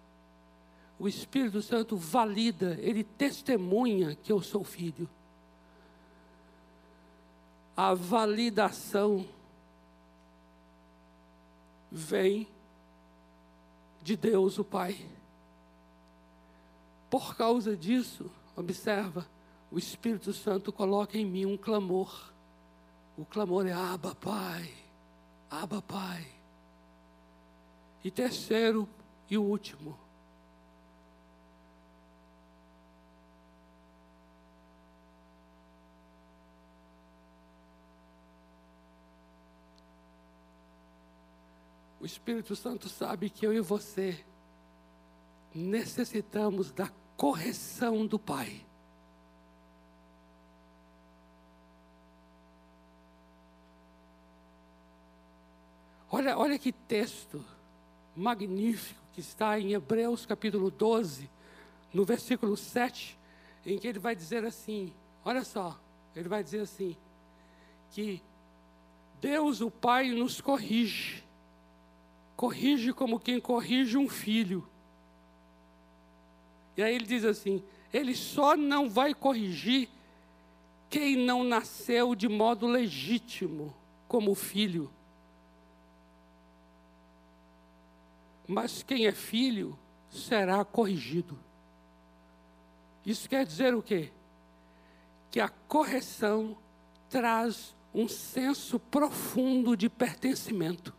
[0.99, 5.09] O Espírito Santo valida, ele testemunha que eu sou filho.
[7.77, 9.27] A validação
[11.91, 12.47] vem
[14.01, 15.05] de Deus o Pai.
[17.15, 19.25] Por causa disso, observa,
[19.71, 22.33] o Espírito Santo coloca em mim um clamor.
[23.17, 24.69] O clamor é Abba Pai,
[25.49, 26.27] Abba Pai.
[28.03, 28.89] E terceiro
[29.31, 29.97] e último,
[42.01, 44.23] O Espírito Santo sabe que eu e você
[45.55, 48.65] necessitamos da correção do Pai.
[56.11, 57.45] Olha, olha que texto
[58.15, 61.29] magnífico que está em Hebreus capítulo 12,
[61.93, 63.19] no versículo 7,
[63.67, 64.93] em que ele vai dizer assim:
[65.25, 65.79] olha só,
[66.15, 66.97] ele vai dizer assim,
[67.91, 68.23] que
[69.21, 71.25] Deus o Pai nos corrige
[72.37, 74.69] corrige como quem corrige um filho.
[76.77, 77.63] E aí ele diz assim:
[77.93, 79.89] ele só não vai corrigir
[80.91, 83.75] quem não nasceu de modo legítimo
[84.07, 84.91] como filho.
[88.47, 89.79] Mas quem é filho
[90.11, 91.39] será corrigido.
[93.05, 94.13] Isso quer dizer o quê?
[95.31, 96.57] Que a correção
[97.09, 100.95] traz um senso profundo de pertencimento.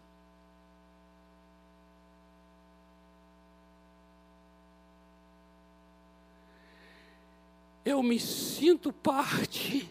[7.86, 9.88] Eu me sinto parte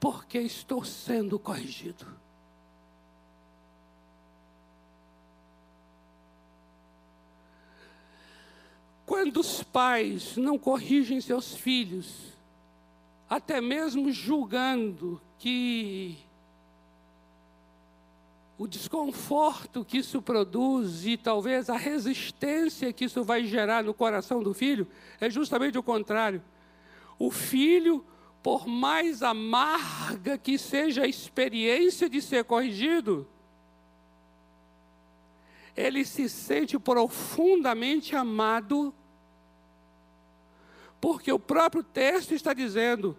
[0.00, 2.06] porque estou sendo corrigido.
[9.04, 12.32] Quando os pais não corrigem seus filhos,
[13.28, 16.16] até mesmo julgando que
[18.56, 24.42] o desconforto que isso produz e talvez a resistência que isso vai gerar no coração
[24.42, 24.88] do filho,
[25.20, 26.42] é justamente o contrário.
[27.18, 28.04] O filho,
[28.42, 33.28] por mais amarga que seja a experiência de ser corrigido,
[35.76, 38.94] ele se sente profundamente amado,
[41.00, 43.16] porque o próprio texto está dizendo: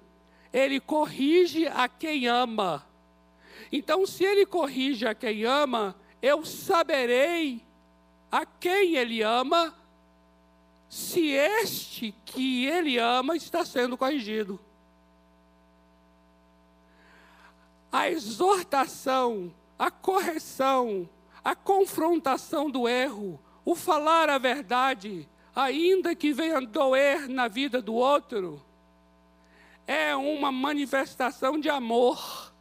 [0.51, 2.85] ele corrige a quem ama.
[3.71, 7.65] Então, se ele corrige a quem ama, eu saberei
[8.31, 9.75] a quem ele ama
[10.93, 14.59] se este que ele ama está sendo corrigido.
[17.91, 21.09] A exortação, a correção,
[21.43, 27.95] a confrontação do erro, o falar a verdade, ainda que venha doer na vida do
[27.95, 28.63] outro,
[29.87, 32.53] é uma manifestação de amor,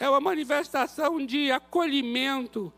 [0.00, 2.72] é uma manifestação de acolhimento,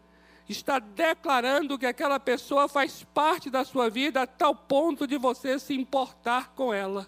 [0.52, 5.58] está declarando que aquela pessoa faz parte da sua vida a tal ponto de você
[5.58, 7.06] se importar com ela.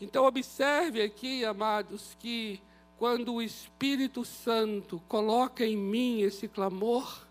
[0.00, 2.60] Então, observe aqui, amados, que
[2.98, 7.26] quando o Espírito Santo coloca em mim esse clamor,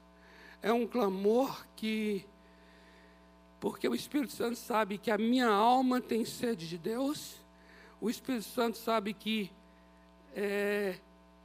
[0.62, 2.26] é um clamor que,
[3.60, 7.36] porque o Espírito Santo sabe que a minha alma tem sede de Deus,
[8.02, 9.52] o Espírito Santo sabe que
[10.36, 10.98] é,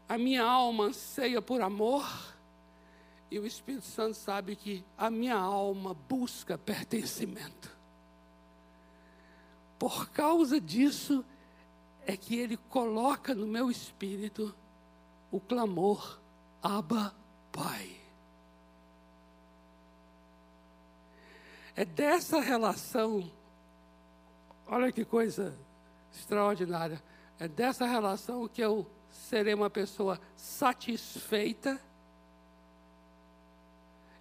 [0.08, 2.06] a minha alma anseia por amor,
[3.30, 7.76] e o Espírito Santo sabe que a minha alma busca pertencimento.
[9.78, 11.22] Por causa disso,
[12.06, 14.54] é que Ele coloca no meu espírito
[15.30, 16.18] o clamor:
[16.62, 17.14] Abba,
[17.52, 18.00] Pai.
[21.76, 23.30] É dessa relação,
[24.66, 25.56] olha que coisa
[26.12, 27.00] extraordinária,
[27.38, 31.80] é dessa relação que eu serei uma pessoa satisfeita,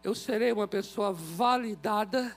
[0.03, 2.35] eu serei uma pessoa validada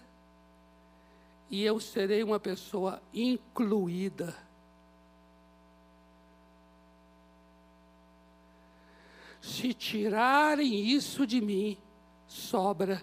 [1.48, 4.36] e eu serei uma pessoa incluída.
[9.40, 11.78] Se tirarem isso de mim,
[12.26, 13.02] sobra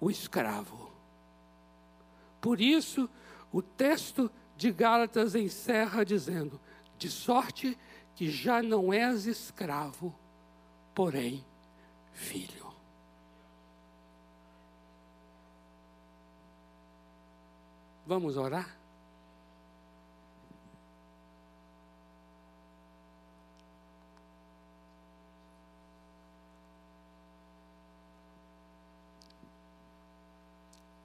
[0.00, 0.90] o escravo.
[2.40, 3.10] Por isso,
[3.52, 6.60] o texto de Gálatas encerra dizendo:
[6.96, 7.78] de sorte
[8.18, 10.12] que já não és escravo,
[10.92, 11.44] porém
[12.12, 12.66] filho.
[18.04, 18.76] Vamos orar?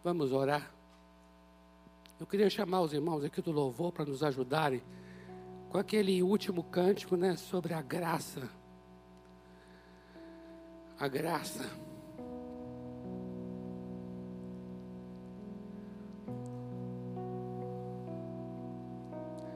[0.04, 0.68] Vamos orar.
[2.20, 4.82] Eu queria chamar os irmãos aqui do louvor para nos ajudarem
[5.74, 8.48] com aquele último cântico, né, sobre a graça.
[11.00, 11.68] A graça.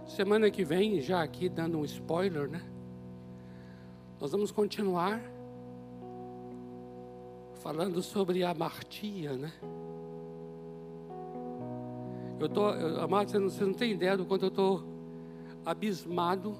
[0.07, 2.63] Semana que vem, já aqui dando um spoiler, né?
[4.19, 5.21] Nós vamos continuar
[7.61, 9.53] falando sobre a martia, né?
[12.39, 14.96] Eu tô, eu, amado, você não, você não tem ideia do quanto eu estou
[15.67, 16.57] abismado,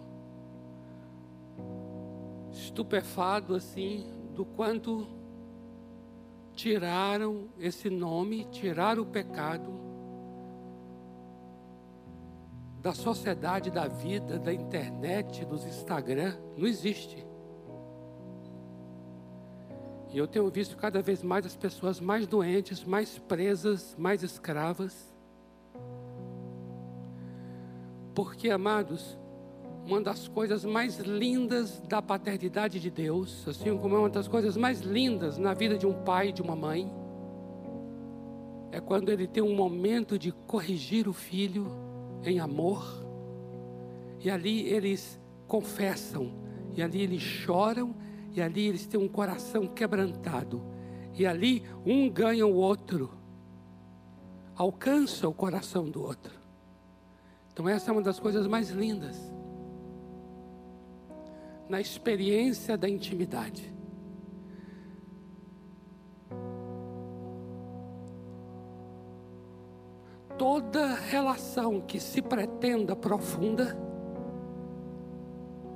[2.51, 4.05] estupefado assim,
[4.35, 5.07] do quanto
[6.53, 9.71] tiraram esse nome, tiraram o pecado
[12.81, 17.25] da sociedade, da vida, da internet, dos Instagram, não existe.
[20.11, 25.13] E eu tenho visto cada vez mais as pessoas mais doentes, mais presas, mais escravas.
[28.17, 29.15] Porque, amados,
[29.85, 34.57] uma das coisas mais lindas da paternidade de Deus, assim como é uma das coisas
[34.57, 36.91] mais lindas na vida de um pai e de uma mãe,
[38.71, 41.67] é quando ele tem um momento de corrigir o filho
[42.23, 42.83] em amor,
[44.19, 46.33] e ali eles confessam,
[46.75, 47.93] e ali eles choram,
[48.33, 50.59] e ali eles têm um coração quebrantado,
[51.13, 53.11] e ali um ganha o outro,
[54.55, 56.36] alcança o coração do outro.
[57.57, 59.17] Então, essa é uma das coisas mais lindas
[61.67, 63.73] na experiência da intimidade.
[70.37, 73.75] Toda relação que se pretenda profunda,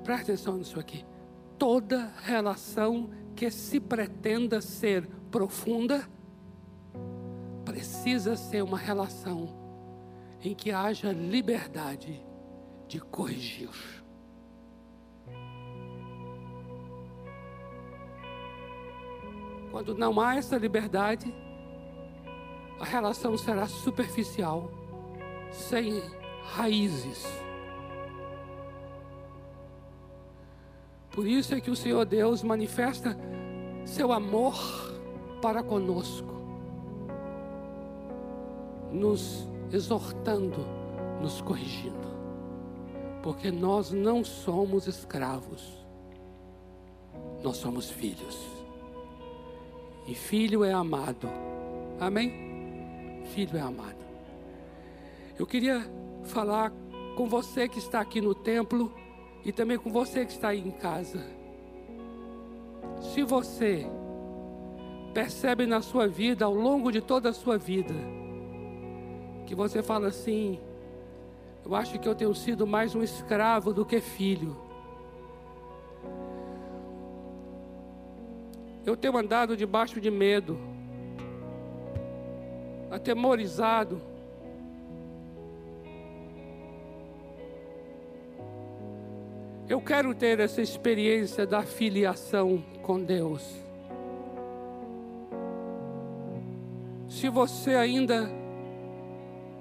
[0.03, 1.03] preste atenção nisso aqui.
[1.57, 6.07] Toda relação que se pretenda ser profunda,
[7.65, 9.61] precisa ser uma relação
[10.43, 12.23] em que haja liberdade
[12.87, 13.69] de corrigir.
[19.71, 21.33] Quando não há essa liberdade,
[22.79, 24.69] a relação será superficial,
[25.51, 26.01] sem
[26.43, 27.25] raízes.
[31.11, 33.17] Por isso é que o Senhor Deus manifesta
[33.85, 34.55] seu amor
[35.41, 36.33] para conosco,
[38.91, 40.65] nos exortando,
[41.22, 42.07] nos corrigindo,
[43.24, 45.86] porque nós não somos escravos,
[47.43, 48.47] nós somos filhos,
[50.07, 51.30] e filho é amado,
[51.99, 52.51] amém?
[53.34, 54.01] filho é amado.
[55.38, 55.82] Eu queria
[56.24, 56.72] falar
[57.15, 58.93] com você que está aqui no templo
[59.43, 61.24] e também com você que está aí em casa.
[63.01, 63.88] Se você
[65.13, 67.93] percebe na sua vida, ao longo de toda a sua vida,
[69.52, 70.58] que você fala assim:
[71.66, 74.56] eu acho que eu tenho sido mais um escravo do que filho.
[78.86, 80.58] Eu tenho andado debaixo de medo
[82.89, 84.02] atemorizado.
[89.68, 93.54] Eu quero ter essa experiência da filiação com Deus.
[97.10, 98.40] Se você ainda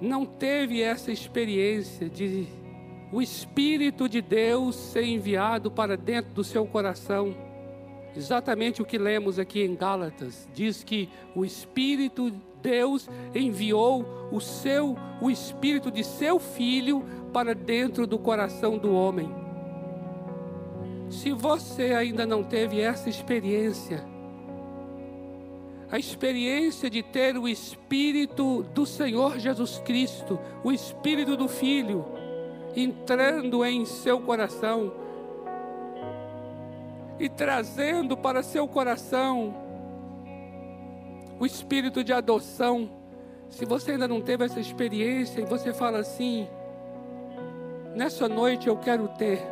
[0.01, 2.47] não teve essa experiência de
[3.13, 7.35] o Espírito de Deus ser enviado para dentro do seu coração,
[8.17, 12.33] exatamente o que lemos aqui em Gálatas, diz que o Espírito
[12.63, 19.31] Deus enviou o seu o espírito de seu filho para dentro do coração do homem.
[21.09, 24.05] Se você ainda não teve essa experiência,
[25.91, 32.05] a experiência de ter o espírito do Senhor Jesus Cristo, o espírito do filho
[32.77, 34.93] entrando em seu coração
[37.19, 39.55] e trazendo para seu coração
[41.39, 42.91] o espírito de adoção.
[43.49, 46.47] Se você ainda não teve essa experiência e você fala assim,
[47.95, 49.43] nessa noite eu quero ter,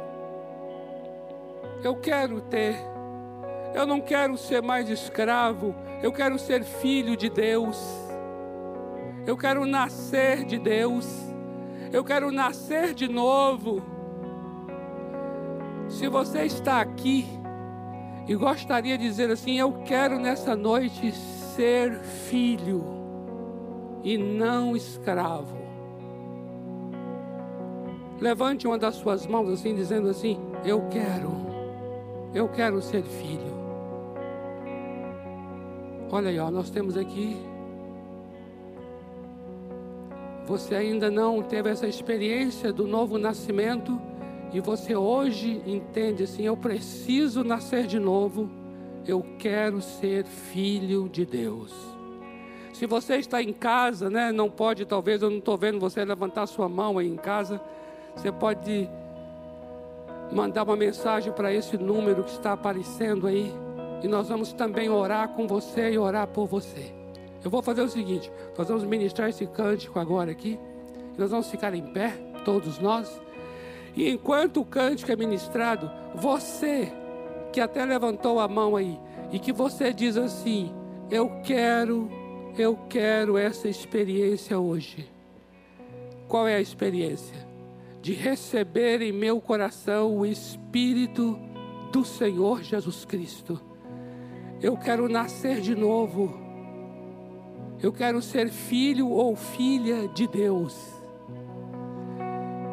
[1.83, 2.77] eu quero ter,
[3.75, 7.79] eu não quero ser mais escravo, eu quero ser filho de Deus,
[9.27, 11.07] eu quero nascer de Deus,
[11.93, 13.83] eu quero nascer de novo.
[15.89, 17.27] Se você está aqui
[18.27, 22.85] e gostaria de dizer assim, eu quero nessa noite ser filho
[24.03, 25.59] e não escravo.
[28.21, 31.31] Levante uma das suas mãos assim, dizendo assim: Eu quero,
[32.35, 33.58] eu quero ser filho.
[36.11, 37.37] Olha aí, ó, nós temos aqui.
[40.47, 44.01] Você ainda não teve essa experiência do novo nascimento
[44.53, 48.49] e você hoje entende assim: eu preciso nascer de novo
[49.09, 51.73] eu quero ser filho de Deus.
[52.75, 56.47] Se você está em casa, né, não pode, talvez eu não estou vendo você levantar
[56.47, 57.61] sua mão aí em casa,
[58.15, 58.89] você pode
[60.31, 63.53] mandar uma mensagem para esse número que está aparecendo aí,
[64.03, 66.93] e nós vamos também orar com você e orar por você.
[67.45, 70.59] Eu vou fazer o seguinte: nós vamos ministrar esse cântico agora aqui,
[71.17, 72.13] nós vamos ficar em pé,
[72.45, 73.21] todos nós,
[73.99, 76.93] e enquanto o cântico é ministrado, você
[77.53, 78.99] que até levantou a mão aí
[79.33, 80.73] e que você diz assim:
[81.11, 82.09] Eu quero,
[82.57, 85.09] eu quero essa experiência hoje.
[86.29, 87.37] Qual é a experiência?
[88.01, 91.37] De receber em meu coração o Espírito
[91.91, 93.61] do Senhor Jesus Cristo.
[94.61, 96.35] Eu quero nascer de novo.
[97.81, 100.77] Eu quero ser filho ou filha de Deus.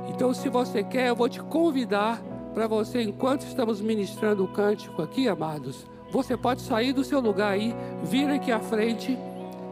[0.09, 2.21] Então, se você quer, eu vou te convidar
[2.53, 7.51] para você, enquanto estamos ministrando o cântico aqui, amados, você pode sair do seu lugar
[7.51, 9.17] aí, vir aqui à frente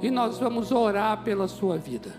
[0.01, 2.11] e nós vamos orar pela sua vida.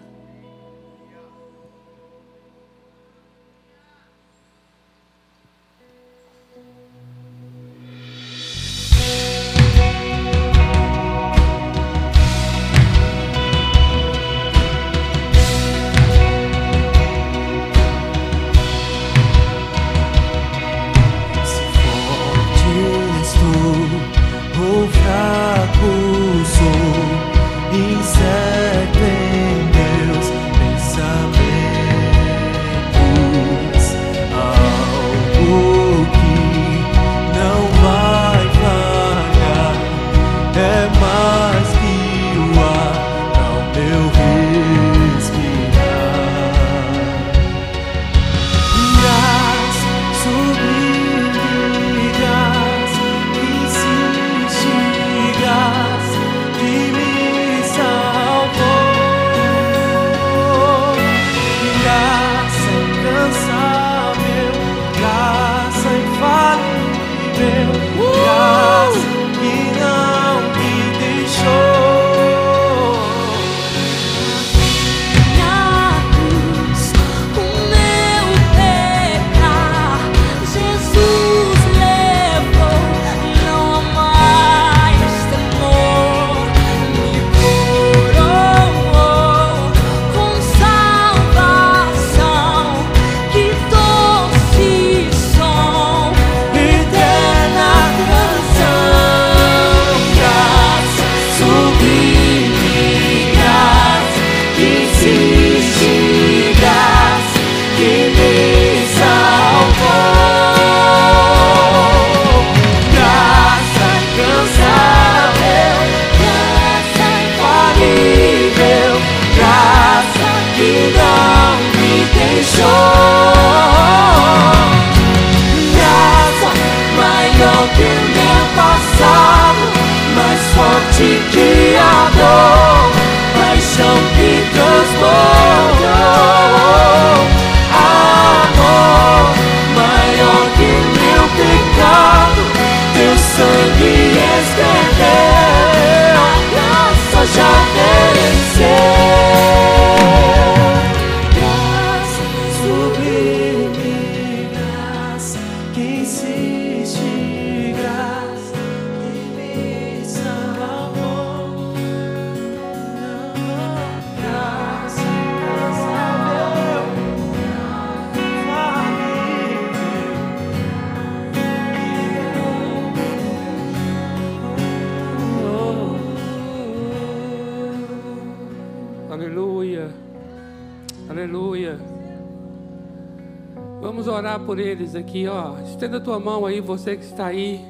[186.15, 187.61] Estenda a tua mão aí, você que está aí.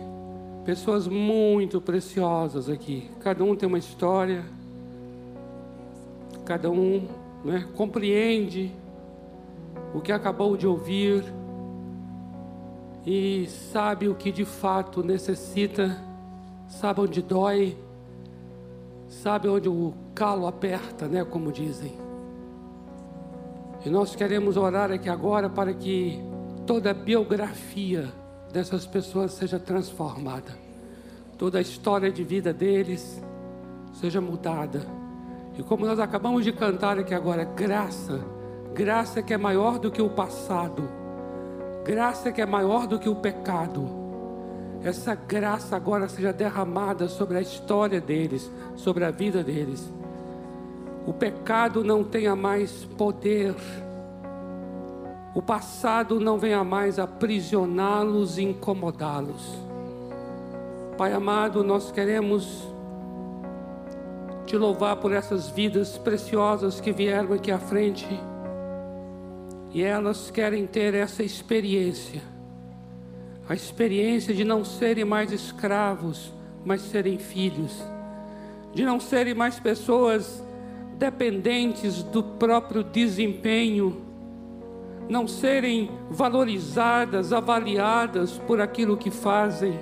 [0.65, 3.11] Pessoas muito preciosas aqui.
[3.21, 4.45] Cada um tem uma história.
[6.45, 7.07] Cada um
[7.45, 8.71] né, compreende
[9.95, 11.25] o que acabou de ouvir
[13.07, 15.99] e sabe o que de fato necessita,
[16.69, 17.77] sabe onde dói,
[19.09, 21.93] sabe onde o calo aperta, né, como dizem.
[23.85, 26.19] E nós queremos orar aqui agora para que
[26.67, 28.13] toda biografia
[28.55, 30.57] dessas pessoas seja transformada,
[31.37, 33.21] toda a história de vida deles
[33.95, 34.87] seja mudada.
[35.59, 38.25] E como nós acabamos de cantar aqui agora, graça,
[38.73, 40.89] graça que é maior do que o passado,
[41.85, 43.89] graça que é maior do que o pecado.
[44.85, 49.93] Essa graça agora seja derramada sobre a história deles, sobre a vida deles.
[51.05, 53.57] O pecado não tenha mais poder
[55.35, 59.59] o passado não venha mais aprisioná-los e incomodá-los.
[60.97, 62.63] Pai amado, nós queremos
[64.47, 68.07] te louvar por essas vidas preciosas que vieram aqui à frente.
[69.73, 72.23] E elas querem ter essa experiência.
[73.49, 76.33] A experiência de não serem mais escravos,
[76.65, 77.83] mas serem filhos,
[78.73, 80.43] de não serem mais pessoas
[80.97, 84.14] dependentes do próprio desempenho
[85.09, 89.79] não serem valorizadas, avaliadas por aquilo que fazem,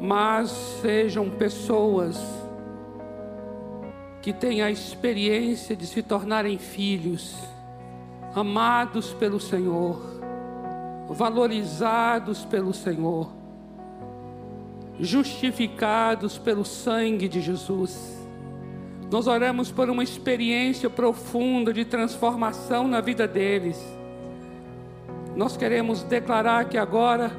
[0.00, 2.18] mas sejam pessoas
[4.22, 7.36] que têm a experiência de se tornarem filhos,
[8.34, 10.00] amados pelo Senhor,
[11.08, 13.30] valorizados pelo Senhor,
[14.98, 18.15] justificados pelo sangue de Jesus
[19.10, 23.80] nós oramos por uma experiência profunda de transformação na vida deles.
[25.36, 27.30] Nós queremos declarar que agora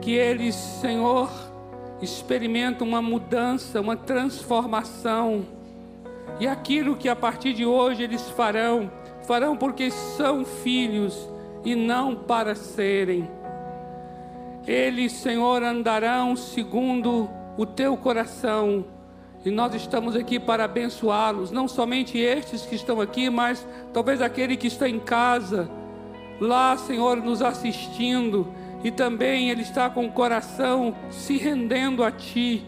[0.00, 1.30] que eles, Senhor,
[2.02, 5.46] experimentam uma mudança, uma transformação.
[6.40, 8.90] E aquilo que a partir de hoje eles farão,
[9.26, 11.28] farão porque são filhos
[11.64, 13.30] e não para serem.
[14.66, 18.84] Eles, Senhor, andarão segundo o teu coração
[19.44, 24.56] e nós estamos aqui para abençoá-los, não somente estes que estão aqui, mas talvez aquele
[24.56, 25.70] que está em casa,
[26.40, 28.48] lá, Senhor, nos assistindo,
[28.82, 32.64] e também ele está com o coração se rendendo a Ti,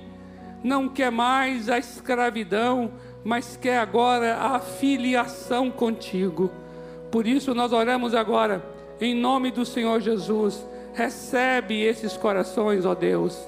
[0.62, 2.90] não quer mais a escravidão,
[3.24, 6.50] mas quer agora a filiação contigo.
[7.10, 8.64] Por isso nós oramos agora,
[9.00, 13.38] em nome do Senhor Jesus, recebe esses corações, ó Deus.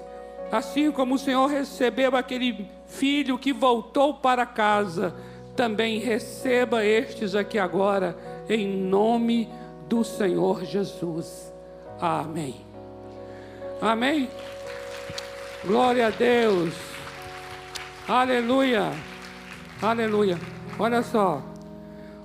[0.51, 5.15] Assim como o Senhor recebeu aquele filho que voltou para casa,
[5.57, 8.17] também receba estes aqui agora,
[8.49, 9.49] em nome
[9.89, 11.53] do Senhor Jesus.
[12.01, 12.55] Amém.
[13.81, 14.29] Amém?
[15.65, 16.75] Glória a Deus.
[18.07, 18.93] Aleluia.
[19.81, 20.39] Aleluia.
[20.79, 21.43] Olha só.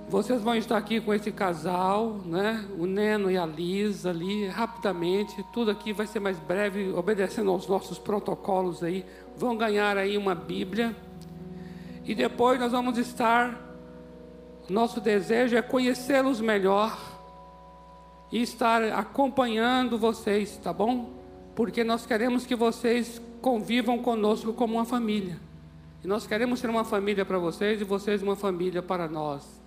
[0.08, 2.64] Vocês vão estar aqui com esse casal, né?
[2.78, 5.44] O Neno e a Lisa ali, rapidamente.
[5.52, 9.04] Tudo aqui vai ser mais breve, obedecendo aos nossos protocolos aí.
[9.38, 10.96] Vão ganhar aí uma Bíblia.
[12.04, 13.56] E depois nós vamos estar.
[14.68, 16.98] Nosso desejo é conhecê-los melhor
[18.32, 21.12] e estar acompanhando vocês, tá bom?
[21.54, 25.38] Porque nós queremos que vocês convivam conosco como uma família.
[26.02, 29.58] E nós queremos ser uma família para vocês e vocês uma família para nós.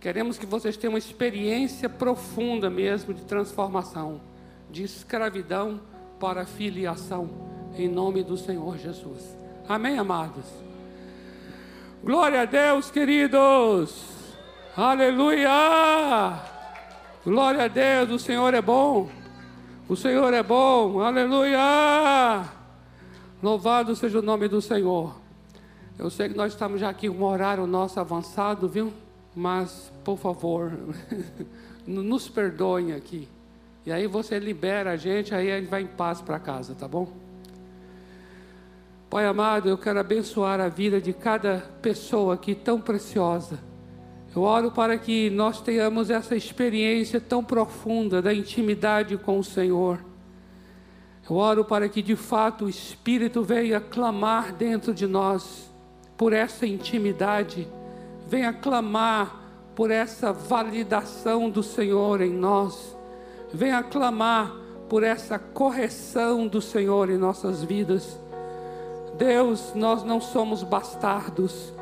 [0.00, 4.22] Queremos que vocês tenham uma experiência profunda mesmo de transformação,
[4.70, 5.80] de escravidão
[6.20, 7.28] para filiação,
[7.76, 9.36] em nome do Senhor Jesus.
[9.68, 10.44] Amém, amados?
[12.04, 14.06] Glória a Deus, queridos!
[14.76, 16.38] Aleluia!
[17.24, 19.08] Glória a Deus, o Senhor é bom.
[19.88, 21.00] O Senhor é bom.
[21.00, 22.44] Aleluia!
[23.42, 25.18] Louvado seja o nome do Senhor.
[25.98, 28.92] Eu sei que nós estamos já aqui com um horário nosso avançado, viu?
[29.34, 30.72] mas por favor,
[31.86, 33.28] nos perdoem aqui.
[33.84, 36.86] E aí você libera a gente, aí a gente vai em paz para casa, tá
[36.86, 37.08] bom?
[39.08, 43.58] Pai amado, eu quero abençoar a vida de cada pessoa aqui tão preciosa.
[44.34, 50.04] Eu oro para que nós tenhamos essa experiência tão profunda da intimidade com o Senhor.
[51.28, 55.68] Eu oro para que de fato o Espírito venha clamar dentro de nós
[56.16, 57.66] por essa intimidade
[58.30, 59.40] venha clamar
[59.74, 62.96] por essa validação do Senhor em nós,
[63.52, 64.54] venha clamar
[64.88, 68.18] por essa correção do Senhor em nossas vidas.
[69.16, 71.72] Deus, nós não somos bastardos,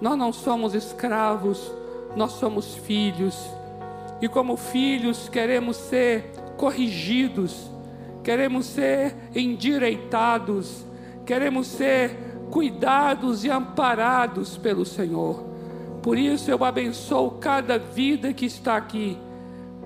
[0.00, 1.72] nós não somos escravos,
[2.16, 3.50] nós somos filhos.
[4.20, 7.70] E como filhos queremos ser corrigidos,
[8.22, 10.84] queremos ser endireitados,
[11.24, 12.16] queremos ser
[12.50, 15.44] cuidados e amparados pelo Senhor.
[16.02, 19.18] Por isso eu abençoo cada vida que está aqui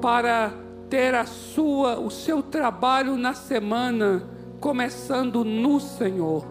[0.01, 0.53] para
[0.93, 4.29] ter a sua, o seu trabalho na semana
[4.61, 6.47] começando no Senhor.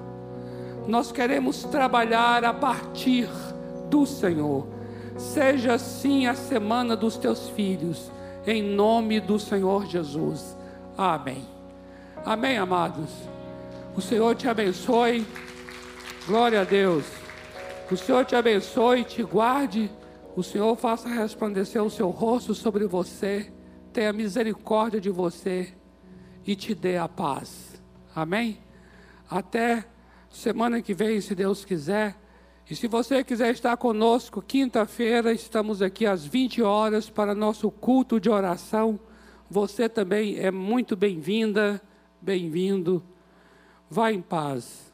[0.88, 3.30] Nós queremos trabalhar a partir
[3.88, 4.66] do Senhor.
[5.16, 8.12] Seja assim a semana dos teus filhos,
[8.48, 10.58] em nome do Senhor Jesus.
[10.98, 11.46] Amém.
[12.26, 13.12] Amém, amados.
[13.96, 15.24] O Senhor te abençoe.
[16.26, 17.06] Glória a Deus.
[17.92, 19.92] O Senhor te abençoe, te guarde.
[20.36, 23.52] O Senhor faça resplandecer o seu rosto sobre você,
[23.92, 25.74] tenha misericórdia de você
[26.46, 27.82] e te dê a paz.
[28.16, 28.60] Amém?
[29.30, 29.86] Até
[30.30, 32.18] semana que vem, se Deus quiser.
[32.70, 38.20] E se você quiser estar conosco, quinta-feira, estamos aqui às 20 horas para nosso culto
[38.20, 39.00] de oração.
[39.50, 41.82] Você também é muito bem-vinda,
[42.22, 43.04] bem-vindo.
[43.90, 44.91] Vá em paz.